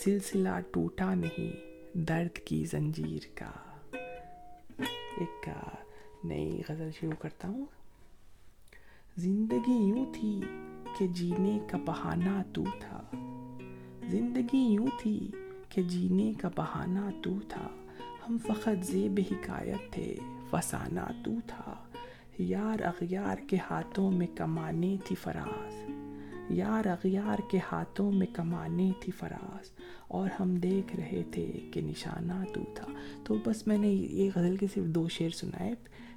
سلسلہ 0.00 0.48
ٹوٹا 0.70 1.14
نہیں، 1.14 1.52
درد 1.98 2.36
کی 2.36 2.64
زنجیر 2.64 3.20
کا۔ 3.34 3.50
ایک 5.20 5.48
نئی 6.24 6.62
غزل 6.68 6.90
شروع 7.00 7.20
کرتا 7.20 7.48
ہوں۔ 7.48 7.66
زندگی 9.16 9.72
یوں 9.72 10.06
تھی 10.14 10.40
کہ 10.98 11.06
جینے 11.06 11.58
کا 11.70 11.78
بہانہ 11.84 12.42
تو 12.52 12.64
تھا۔ 12.80 13.02
زندگی 14.10 14.58
یوں 14.58 14.86
تھی 15.00 15.30
کہ 15.68 15.82
جینے 15.82 16.32
کا 16.40 16.48
بہانہ 16.56 17.22
تو 17.22 17.30
تھا۔ 17.48 17.68
ہم 18.28 18.38
فقط 18.38 18.84
زیب 18.84 19.20
حکایت 19.30 19.92
تھے، 19.92 20.16
فسانہ 20.50 21.22
تو 21.24 21.30
تھا۔ 21.46 21.74
یار 22.38 22.80
اغیار 22.80 23.36
کے 23.48 23.56
ہاتھوں 23.70 24.10
میں 24.12 24.26
کمانے 24.36 24.96
تھی 25.04 25.16
فراز۔ 25.16 26.01
یار 26.50 26.86
اغیار 26.86 27.38
کے 27.50 27.58
ہاتھوں 27.72 28.12
میں 28.12 28.26
کمانے 28.32 28.90
تھی 29.00 29.12
فراز، 29.12 29.70
اور 30.08 30.28
ہم 30.40 30.54
دیکھ 30.54 30.96
رہے 30.96 31.22
تھے 31.30 31.52
کہ 31.72 31.80
نشانہ 31.80 32.44
تو 32.54 32.60
تھا۔ 32.74 32.86
تو 33.24 33.34
بس 33.46 33.66
میں 33.66 33.78
نے 33.78 33.88
یہ 33.88 34.30
غزل 34.34 34.56
کے 34.56 34.66
صرف 34.74 34.84
دو 34.84 35.08
شعر 35.08 35.30
سنائے۔ 35.30 35.74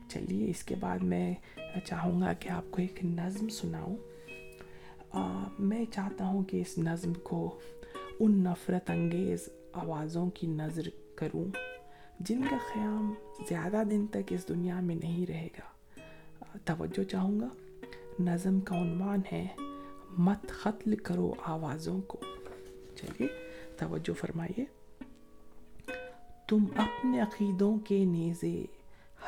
چلیے، 0.09 0.49
اس 0.49 0.63
کے 0.63 0.75
بعد 0.79 0.99
میں 0.99 1.33
چاہوں 1.85 2.21
گا 2.21 2.33
کہ 2.33 2.49
آپ 2.49 2.71
کو 2.71 2.81
ایک 2.81 3.05
نظم 3.05 3.49
سناؤں۔ 3.49 3.95
میں 5.59 5.85
چاہتا 5.93 6.25
ہوں 6.25 6.43
کہ 6.43 6.61
اس 6.61 6.77
نظم 6.77 7.13
کو 7.13 7.59
ان 8.19 8.31
نفرت 8.31 8.89
انگیز 8.89 9.49
آوازوں 9.73 10.29
کی 10.29 10.47
نظر 10.47 10.89
کروں، 11.15 11.45
جن 12.19 12.41
کا 12.49 12.57
خیام 12.73 13.13
زیادہ 13.49 13.83
دن 13.91 14.05
تک 14.07 14.33
اس 14.33 14.47
دنیا 14.49 14.79
میں 14.79 14.95
نہیں 14.95 15.25
رہے 15.25 15.47
گا۔ 15.57 15.67
توجہ 16.65 17.03
چاہوں 17.03 17.39
گا۔ 17.39 17.47
نظم 18.19 18.59
کا 18.59 18.81
عنوان 18.81 19.19
ہے 19.31 19.47
مت 20.17 20.47
قتل 20.63 20.95
کرو 20.95 21.33
آوازوں 21.43 22.01
کو۔ 22.01 22.17
چلیے، 22.95 23.27
توجہ 23.77 24.13
فرمائیے۔ 24.13 24.65
تم 26.49 26.63
اپنے 26.75 27.19
عقیدوں 27.19 27.77
کے 27.77 28.05
نیزے 28.05 28.65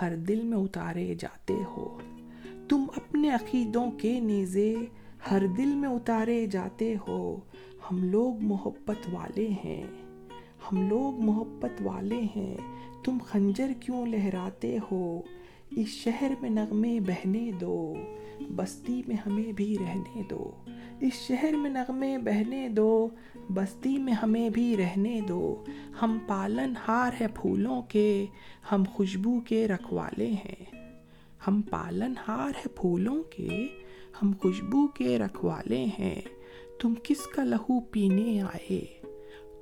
ہر 0.02 0.15
دل 0.15 0.41
میں 0.41 0.58
اتارے 0.58 1.15
جاتے 1.19 1.54
ہو۔ 1.54 2.00
تم 2.69 2.86
اپنے 2.95 3.30
عقیدوں 3.30 3.91
کے 3.91 4.19
نیزے 4.19 4.76
ہر 5.32 5.47
دل 5.58 5.76
میں 5.76 5.89
اتارے 5.89 6.45
جاتے 6.45 6.95
ہو۔ 7.08 7.39
ہم 7.91 8.04
لوگ 8.04 8.34
محبت 8.41 9.10
والے 9.12 9.47
ہیں۔ 9.47 9.84
ہم 10.71 10.89
لوگ 10.89 11.19
محبت 11.19 11.82
والے 11.82 12.21
ہیں۔ 12.36 12.58
تم 13.04 13.17
خنجر 13.26 13.71
کیوں 13.80 14.06
لہراتے 14.06 14.78
ہو؟ 14.91 15.21
اس 15.71 15.88
شہر 15.88 16.32
میں 16.41 16.49
نغمے 16.49 16.99
بہنے 16.99 17.51
دو، 17.62 17.93
بستی 18.56 19.01
میں 19.08 19.15
ہمیں 19.25 19.51
بھی 19.51 19.77
رہنے 19.77 20.21
دو۔ 20.30 20.51
اس 20.99 21.13
شہر 21.27 21.56
میں 21.56 21.69
نغمے 21.69 22.17
بہنے 22.17 22.69
دو، 22.69 23.10
بستی 23.49 23.97
میں 23.97 24.13
ہمیں 24.13 24.49
بھی 24.49 24.77
رہنے 24.77 25.21
دو۔ 25.27 25.63
ہم 26.01 26.17
پالن 26.27 26.73
ہار 26.88 27.12
ہے 27.21 27.27
پھولوں 27.27 27.82
کے، 27.82 28.25
ہم 28.71 28.84
خوشبو 28.93 29.39
کے 29.39 29.67
رکھوالے 29.67 30.32
ہیں۔ 30.32 30.65
ہم 31.47 31.62
پالن 31.62 32.13
ہار 32.27 32.49
ہے 32.49 32.69
پھولوں 32.75 33.23
کے، 33.23 33.67
ہم 34.21 34.32
خوشبو 34.41 34.88
کے 34.88 35.19
رکھوالے 35.19 35.86
ہیں۔ 35.99 36.21
تم 36.82 36.93
کس 37.03 37.27
کا 37.27 37.43
لہو 37.43 37.80
پینے 37.80 38.41
آئے؟ 38.41 38.82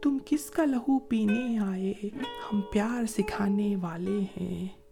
تم 0.01 0.17
کس 0.25 0.45
کا 0.45 0.65
لہو 0.65 0.99
پینے 0.99 1.57
آئے؟ 1.57 1.93
ہم 2.13 2.61
پیار 2.71 3.05
سکھانے 3.05 3.75
والے 3.75 4.19
ہیں۔ 4.41 4.84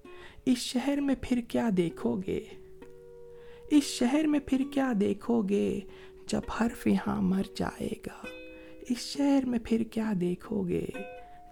اس 0.45 0.57
شہر 0.57 1.01
میں 1.01 1.15
پھر 1.21 1.41
کیا 1.47 1.69
دیکھو 1.77 2.21
گے 2.27 2.39
اس 3.71 3.83
شہر 3.83 4.27
میں 4.27 4.39
پھر 4.45 4.61
کیا 4.71 4.93
دیکھو 4.99 5.41
گے 5.41 5.79
جب 6.27 6.41
حرف 6.61 6.87
یہاں 6.87 7.21
مر 7.21 7.41
جائے 7.55 7.89
گا؟ 8.05 8.25
اس 8.89 8.97
شہر 8.97 9.45
میں 9.45 9.59
پھر 9.63 9.83
کیا 9.91 10.13
دیکھو 10.21 10.67
گے 10.67 10.85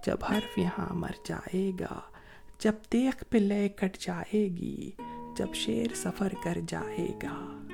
جب 0.05 0.17
حرف 0.31 0.57
یہاں 0.57 0.95
مر 0.95 1.11
جائے 1.25 1.71
گا؟ 1.79 1.99
جب 2.59 2.73
دیکھ 2.93 3.23
پہ 3.29 3.37
لے 3.37 3.69
کٹ 3.69 3.97
جائے 3.97 4.47
گی، 4.47 4.91
جب 5.37 5.53
شیر 5.53 5.87
سفر 5.95 6.33
کر 6.43 6.57
جائے 6.67 7.07
گا۔ 7.23 7.67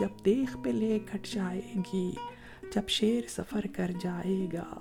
جب 0.00 0.24
دیکھ 0.24 0.56
پہ 0.64 0.70
لے 0.70 0.98
کٹ 1.12 1.26
جائے 1.26 1.74
گی، 1.92 2.10
جب 2.74 2.88
شیر 2.88 3.22
سفر 3.28 3.66
کر 3.76 3.90
جائے 4.00 4.46
گا۔ 4.52 4.80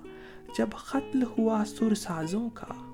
جب 0.58 0.70
قتل 0.90 1.24
ہوا 1.24 1.64
سر 1.68 1.94
سازوں 1.94 2.50
کا 2.50 2.91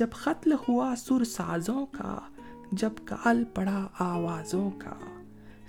جب 0.00 0.10
قتل 0.10 0.52
ہوا 0.68 0.94
سر 0.98 1.24
سازوں 1.24 1.86
کا، 1.86 2.18
جب 2.72 2.90
کال 3.04 3.44
پڑا 3.54 3.88
آوازوں 3.98 4.70
کا، 4.70 4.94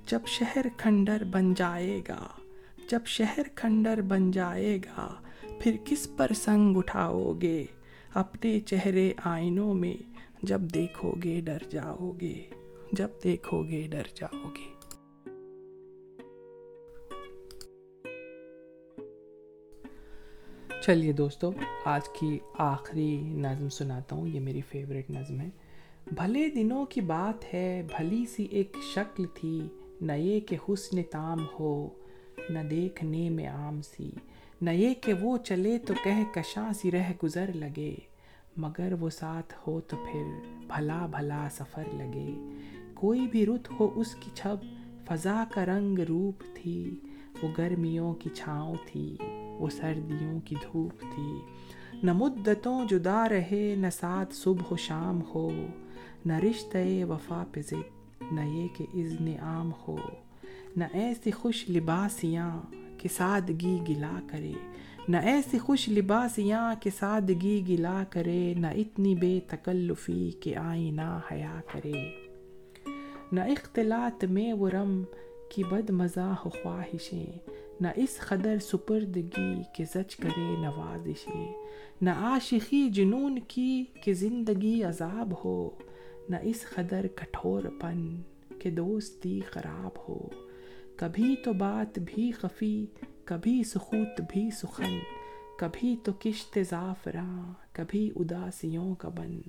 جب 0.07 0.19
شہر 0.27 0.65
کھنڈر 0.77 1.23
بن 1.31 1.53
جائے 1.53 2.01
گا، 2.09 2.27
جب 2.89 2.99
شہر 3.05 3.41
کھنڈر 3.55 4.01
بن 4.01 4.31
جائے 4.31 4.77
گا، 4.77 5.15
پھر 5.59 5.75
کس 5.85 6.07
پر 6.17 6.31
سنگ 6.35 6.77
اٹھاؤ 6.77 7.33
گے؟ 7.41 7.65
اپنے 8.13 8.59
چہرے 8.59 9.13
آئینوں 9.23 9.73
میں 9.73 9.95
جب 10.43 10.61
دیکھو 10.61 11.13
گے، 11.23 11.41
ڈر 11.41 11.57
جاؤ 11.69 12.11
گے، 12.21 12.43
جب 12.91 13.07
دیکھو 13.23 13.63
گے، 13.63 13.87
ڈر 13.91 14.03
جاؤ 14.15 14.49
گے۔ 14.49 14.80
چلیے 20.85 21.11
دوستو، 21.11 21.51
آج 21.85 22.09
کی 22.09 22.39
آخری 22.57 23.21
نظم 23.21 23.69
سناتا 23.69 24.15
ہوں، 24.15 24.27
یہ 24.27 24.39
میری 24.39 24.61
فیوریٹ 24.61 25.11
نظم 25.11 25.39
ہے۔ 25.39 25.49
بھلے 26.07 26.49
دنوں 26.49 26.85
کی 26.85 27.01
بات 27.01 27.53
ہے، 27.53 27.87
بھلی 27.97 28.25
سی 28.25 28.43
ایک 28.43 28.77
شکل 28.95 29.25
تھی، 29.33 29.67
نہ 30.01 30.11
یہ 30.11 30.39
کہ 30.39 30.57
حسن 30.69 31.03
تام 31.11 31.45
ہو، 31.59 31.89
نہ 32.49 32.59
دیکھنے 32.59 33.29
میں 33.29 33.47
عام 33.47 33.81
سی، 33.81 34.11
نہ 34.61 34.69
یہ 34.69 34.93
کہ 34.93 35.13
وہ 35.13 35.37
چلے 35.37 35.77
تو 35.77 35.93
کہہ 36.03 36.33
کشاں 36.33 36.73
سی 36.73 36.91
رہ 36.91 37.11
گزر 37.23 37.49
لگے۔ 37.53 37.95
مگر 38.57 38.93
وہ 38.99 39.09
ساتھ 39.09 39.53
ہو 39.67 39.81
تو 39.81 39.97
پھر 40.11 40.23
بھلا 40.67 41.05
بھلا 41.05 41.47
سفر 41.51 41.83
لگے۔ 41.93 42.31
کوئی 42.93 43.27
بھی 43.31 43.45
رت 43.45 43.79
ہو 43.79 43.91
اس 43.95 44.15
کی 44.15 44.31
چھب، 44.33 44.55
فضا 45.05 45.43
کا 45.53 45.65
رنگ 45.65 45.99
روپ 45.99 46.43
تھی، 46.53 46.95
وہ 47.43 47.49
گرمیوں 47.57 48.13
کی 48.13 48.29
چھاؤں 48.29 48.75
تھی۔ 48.85 49.17
وہ 49.61 49.69
سردیوں 49.69 50.39
کی 50.39 50.55
دھوپ 50.63 50.99
تھی۔ 50.99 51.39
نہ 52.03 52.13
مدتوں 52.13 52.87
جدا 52.89 53.29
رہے، 53.29 53.75
نہ 53.77 53.87
ساتھ 53.93 54.33
صبح 54.33 54.73
و 54.73 54.77
شام 54.77 55.21
ہو۔ 55.35 55.49
نہ 56.25 56.33
رشتہ 56.33 57.05
وفا 57.05 57.43
پہ 57.51 57.61
ضد، 57.61 58.23
نہ 58.31 58.41
یہ 58.41 58.67
کہ 58.77 58.85
اذن 58.93 59.27
عام 59.39 59.71
ہو۔ 59.87 59.97
نہ 60.75 60.83
ایسی 60.93 61.31
خوش 61.31 61.69
لباسیاں 61.69 62.61
کہ 62.97 63.09
سادگی 63.15 63.77
گلا 63.89 64.19
کرے۔ 64.27 64.51
نہ 65.07 65.17
ایسی 65.17 65.57
خوش 65.57 65.89
لباسیاں 65.89 66.75
کہ 66.81 66.89
سادگی 66.99 67.63
گلا 67.69 68.03
کرے۔ 68.09 68.53
نہ 68.57 68.67
اتنی 68.67 69.15
بے 69.15 69.39
تکلفی 69.47 70.31
کہ 70.31 70.55
آئینہ 70.55 71.19
حیا 71.31 71.61
کرے۔ 71.73 71.93
نہ 73.31 73.39
اختلاط 73.39 74.23
میں 74.23 74.53
وہ 74.53 74.69
رم 74.69 75.03
کی 75.49 75.63
بد 75.63 75.89
مزاح 75.89 76.35
خواہشیں۔ 76.35 77.25
نہ 77.81 77.87
اس 77.95 78.17
قدر 78.17 78.57
سپردگی 78.59 79.61
کہ 79.75 79.83
زچ 79.83 80.15
کرے 80.15 80.55
نوازشیں، 80.61 81.53
نہ 82.01 82.09
عاشقی 82.09 82.89
جنون 82.89 83.39
کی 83.47 83.85
کہ 84.03 84.13
زندگی 84.13 84.83
عذاب 84.83 85.33
ہو، 85.45 85.69
نہ 86.29 86.35
اس 86.41 86.65
قدر 86.75 87.05
کٹھور 87.15 87.63
پن 87.81 88.21
کہ 88.59 88.69
دوستی 88.69 89.39
خراب 89.39 90.09
ہو۔ 90.09 90.27
کبھی 90.95 91.35
تو 91.43 91.53
بات 91.53 91.99
بھی 91.99 92.31
خفی، 92.31 92.85
کبھی 93.23 93.63
سخوت 93.63 94.21
بھی 94.31 94.49
سخن، 94.51 94.99
کبھی 95.57 95.95
تو 96.03 96.11
کشت 96.19 96.59
زعفراں 96.69 97.53
کبھی 97.71 98.11
اداسیوں 98.15 98.95
کا 98.95 99.09
بن۔ 99.09 99.41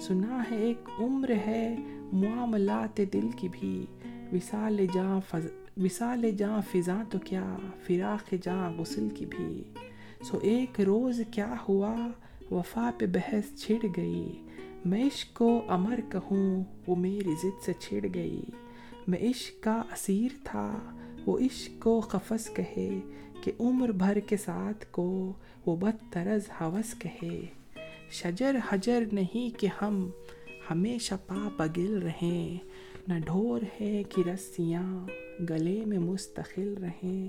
سنا 0.00 0.42
ہے 0.50 0.56
ایک 0.56 0.88
عمر 0.98 1.30
ہے 1.30 1.76
معاملات 2.12 3.00
دل 3.12 3.28
کی 3.36 3.48
بھی، 3.48 3.86
وصال 4.32 4.86
جاں 4.94 5.20
فض 5.28 5.46
وصال 5.76 6.30
جاں 6.30 6.60
فضاں 6.72 7.04
تو 7.10 7.18
کیا 7.18 7.56
فراق 7.86 8.34
جاں 8.42 8.70
غسل 8.70 9.08
کی 9.14 9.26
بھی۔ 9.26 9.62
سو 10.22 10.38
ایک 10.42 10.80
روز 10.80 11.20
کیا 11.30 11.54
ہوا؟ 11.68 12.08
وفا 12.50 12.90
پہ 12.98 13.06
بحث 13.06 13.62
چھڑ 13.62 13.86
گئی۔ 13.96 14.46
میں 14.84 15.04
عشق 15.04 15.36
کو 15.36 15.62
امر 15.68 16.00
کہوں، 16.12 16.64
وہ 16.86 16.96
میری 16.96 17.34
ضد 17.42 17.64
سے 17.64 17.72
چھڑ 17.78 18.06
گئی۔ 18.14 18.42
میں 19.06 19.18
عشق 19.18 19.62
کا 19.62 19.82
اسیر 19.92 20.28
تھا، 20.44 20.96
وہ 21.26 21.38
عشق 21.38 21.82
کو 21.82 22.00
قفس 22.00 22.50
کہے 22.54 23.00
کہ 23.40 23.52
عمر 23.60 23.88
بھر 23.88 24.20
کے 24.20 24.36
ساتھ 24.36 24.86
کو، 24.90 25.32
وہ 25.66 25.76
بد 25.76 26.12
طرز 26.12 26.50
حوث 26.60 26.94
کہے۔ 26.98 27.40
شجر 28.10 28.56
حجر 28.68 29.02
نہیں 29.12 29.60
کہ 29.60 29.68
ہم 29.82 30.10
ہمیشہ 30.70 31.14
پا 31.26 31.48
پگل 31.56 32.02
رہیں۔ 32.02 32.58
نہ 33.08 33.14
ڈھور 33.26 33.60
ہے 33.80 34.02
کہ 34.02 34.28
رسیاں 34.28 35.06
گلے 35.50 35.84
میں 35.84 35.98
مستقل 35.98 36.74
رہیں۔ 36.80 37.28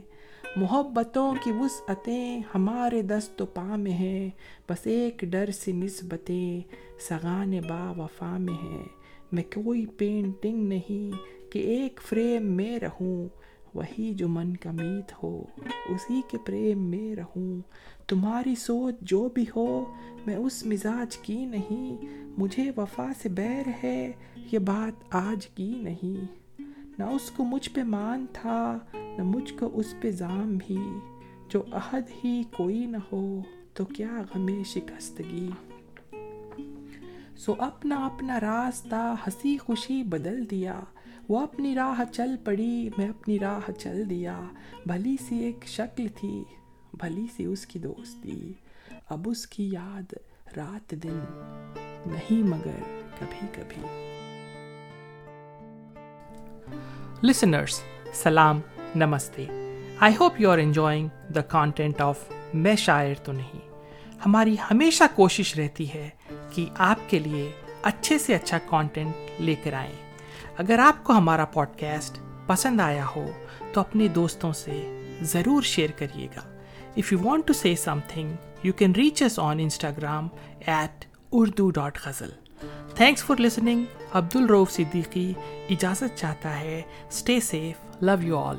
محبتوں 0.55 1.35
کی 1.43 1.51
وسعتیں 1.51 2.41
ہمارے 2.55 3.01
دست 3.01 3.41
و 3.41 3.45
پا 3.45 3.75
میں 3.75 3.91
ہیں۔ 3.91 4.29
بس 4.69 4.87
ایک 4.87 5.19
ڈر 5.21 5.51
سی 5.51 5.71
نسبتیں 5.71 6.61
سغان 7.09 7.53
با 7.69 7.93
وفا 7.97 8.37
میں 8.37 8.53
ہیں۔ 8.53 8.83
میں 9.31 9.43
کوئی 9.43 9.85
پینٹنگ 9.85 10.67
نہیں 10.67 11.11
کہ 11.51 11.59
ایک 11.59 11.99
فریم 12.05 12.45
میں 12.45 12.79
رہوں۔ 12.79 13.27
وہی 13.75 14.13
جو 14.13 14.27
من 14.27 14.55
کا 14.55 14.71
میت 14.71 15.23
ہو، 15.23 15.43
اسی 15.89 16.21
کے 16.31 16.37
پریم 16.45 16.83
میں 16.83 17.15
رہوں۔ 17.15 17.61
تمہاری 18.07 18.55
سوچ 18.55 18.95
جو 19.01 19.29
بھی 19.29 19.45
ہو، 19.55 19.85
میں 20.25 20.35
اس 20.35 20.65
مزاج 20.65 21.17
کی 21.17 21.45
نہیں۔ 21.45 21.97
مجھے 22.37 22.71
وفا 22.77 23.07
سے 23.21 23.29
بیر 23.29 23.63
ہے، 23.83 24.11
یہ 24.51 24.59
بات 24.59 25.03
آج 25.09 25.47
کی 25.47 25.73
نہیں۔ 25.81 26.25
نہ 26.99 27.03
اس 27.03 27.31
کو 27.31 27.43
مجھ 27.43 27.69
پہ 27.69 27.83
مان 27.83 28.25
تھا، 28.33 28.77
نہ 28.93 29.23
مجھ 29.23 29.53
کو 29.53 29.69
اس 29.73 29.95
پہ 30.01 30.11
ظام 30.11 30.57
بھی۔ 30.67 30.77
جو 31.49 31.63
عہد 31.71 32.03
ہی 32.23 32.43
کوئی 32.57 32.85
نہ 32.85 32.97
ہو، 33.11 33.41
تو 33.73 33.85
کیا 33.85 34.21
غم 34.35 34.63
شکستگی۔ 34.63 35.49
سو 37.37 37.53
اپنا 37.57 38.05
اپنا 38.05 38.39
راستہ، 38.39 39.15
ہنسی 39.27 39.57
خوشی 39.57 40.03
بدل 40.03 40.49
دیا۔ 40.49 40.79
وہ 41.29 41.39
اپنی 41.39 41.75
راہ 41.75 42.01
چل 42.13 42.35
پڑی، 42.43 42.89
میں 42.97 43.09
اپنی 43.09 43.39
راہ 43.39 43.71
چل 43.71 44.09
دیا۔ 44.09 44.41
بھلی 44.85 45.15
سی 45.29 45.37
ایک 45.37 45.65
شکل 45.67 46.07
تھی، 46.07 46.43
بھلی 46.93 47.25
سی 47.35 47.45
اس 47.45 47.65
کی 47.65 47.79
دوستی۔ 47.79 48.53
اب 49.09 49.29
اس 49.29 49.47
کی 49.47 49.69
یاد 49.73 50.13
رات 50.57 50.91
دن 50.91 51.19
نہیں، 52.05 52.43
مگر 52.43 52.99
کبھی 53.19 53.47
کبھی۔ 53.51 53.81
لسنرس 57.23 57.81
سلام، 58.13 58.59
نمستے۔ 58.95 59.45
I 59.99 60.13
hope 60.19 60.41
you 60.41 60.51
are 60.51 60.57
enjoying 60.57 61.07
the 61.35 61.41
content 61.41 62.01
of 62.01 62.19
میں 62.53 62.75
شاعر 62.75 63.15
تو 63.23 63.31
نہیں۔ 63.31 63.83
ہماری 64.25 64.55
ہمیشہ 64.71 65.03
کوشش 65.15 65.55
رہتی 65.55 65.93
ہے 65.93 66.09
کہ 66.51 66.65
آپ 66.77 66.99
کے 67.07 67.19
لیے 67.19 67.51
اچھے 67.81 68.17
سے 68.17 68.35
اچھا 68.35 68.57
کانٹینٹ 68.69 69.41
لے 69.41 69.55
کر 69.63 69.73
آئیں۔ 69.73 70.04
اگر 70.57 70.79
آپ 70.79 71.03
کو 71.03 71.13
ہمارا 71.13 71.45
پوڈ 71.45 71.67
کاسٹ 71.79 72.19
پسند 72.47 72.79
آیا 72.79 73.05
ہو، 73.15 73.25
تو 73.73 73.81
اپنے 73.81 74.07
دوستوں 74.07 74.53
سے 74.53 74.97
ضرور 75.21 75.61
شیئر 75.61 75.89
کریے 75.97 76.27
گا۔ 76.35 76.41
If 76.97 77.13
you 77.13 77.19
want 77.19 77.47
to 77.47 77.53
say 77.53 77.75
something 78.07 78.33
you 78.63 78.73
can 78.73 78.91
reach 78.91 79.21
us 79.21 79.39
on 79.39 79.59
Instagram 79.59 80.27
at 80.65 81.05
Urdu 81.31 81.69
dot 81.69 81.97
ghazal 82.05 82.29
thanks 82.95 83.23
for 83.23 83.41
listening 83.41 83.83
Abdul 84.13 84.35
Rauf 84.35 84.71
Siddiqui 84.71 85.33
اجازت 85.69 86.17
چاہتا 86.17 86.59
ہے 86.59 86.81
stay 87.07 87.39
safe 87.39 88.03
love 88.03 88.21
you 88.21 88.37
all 88.37 88.57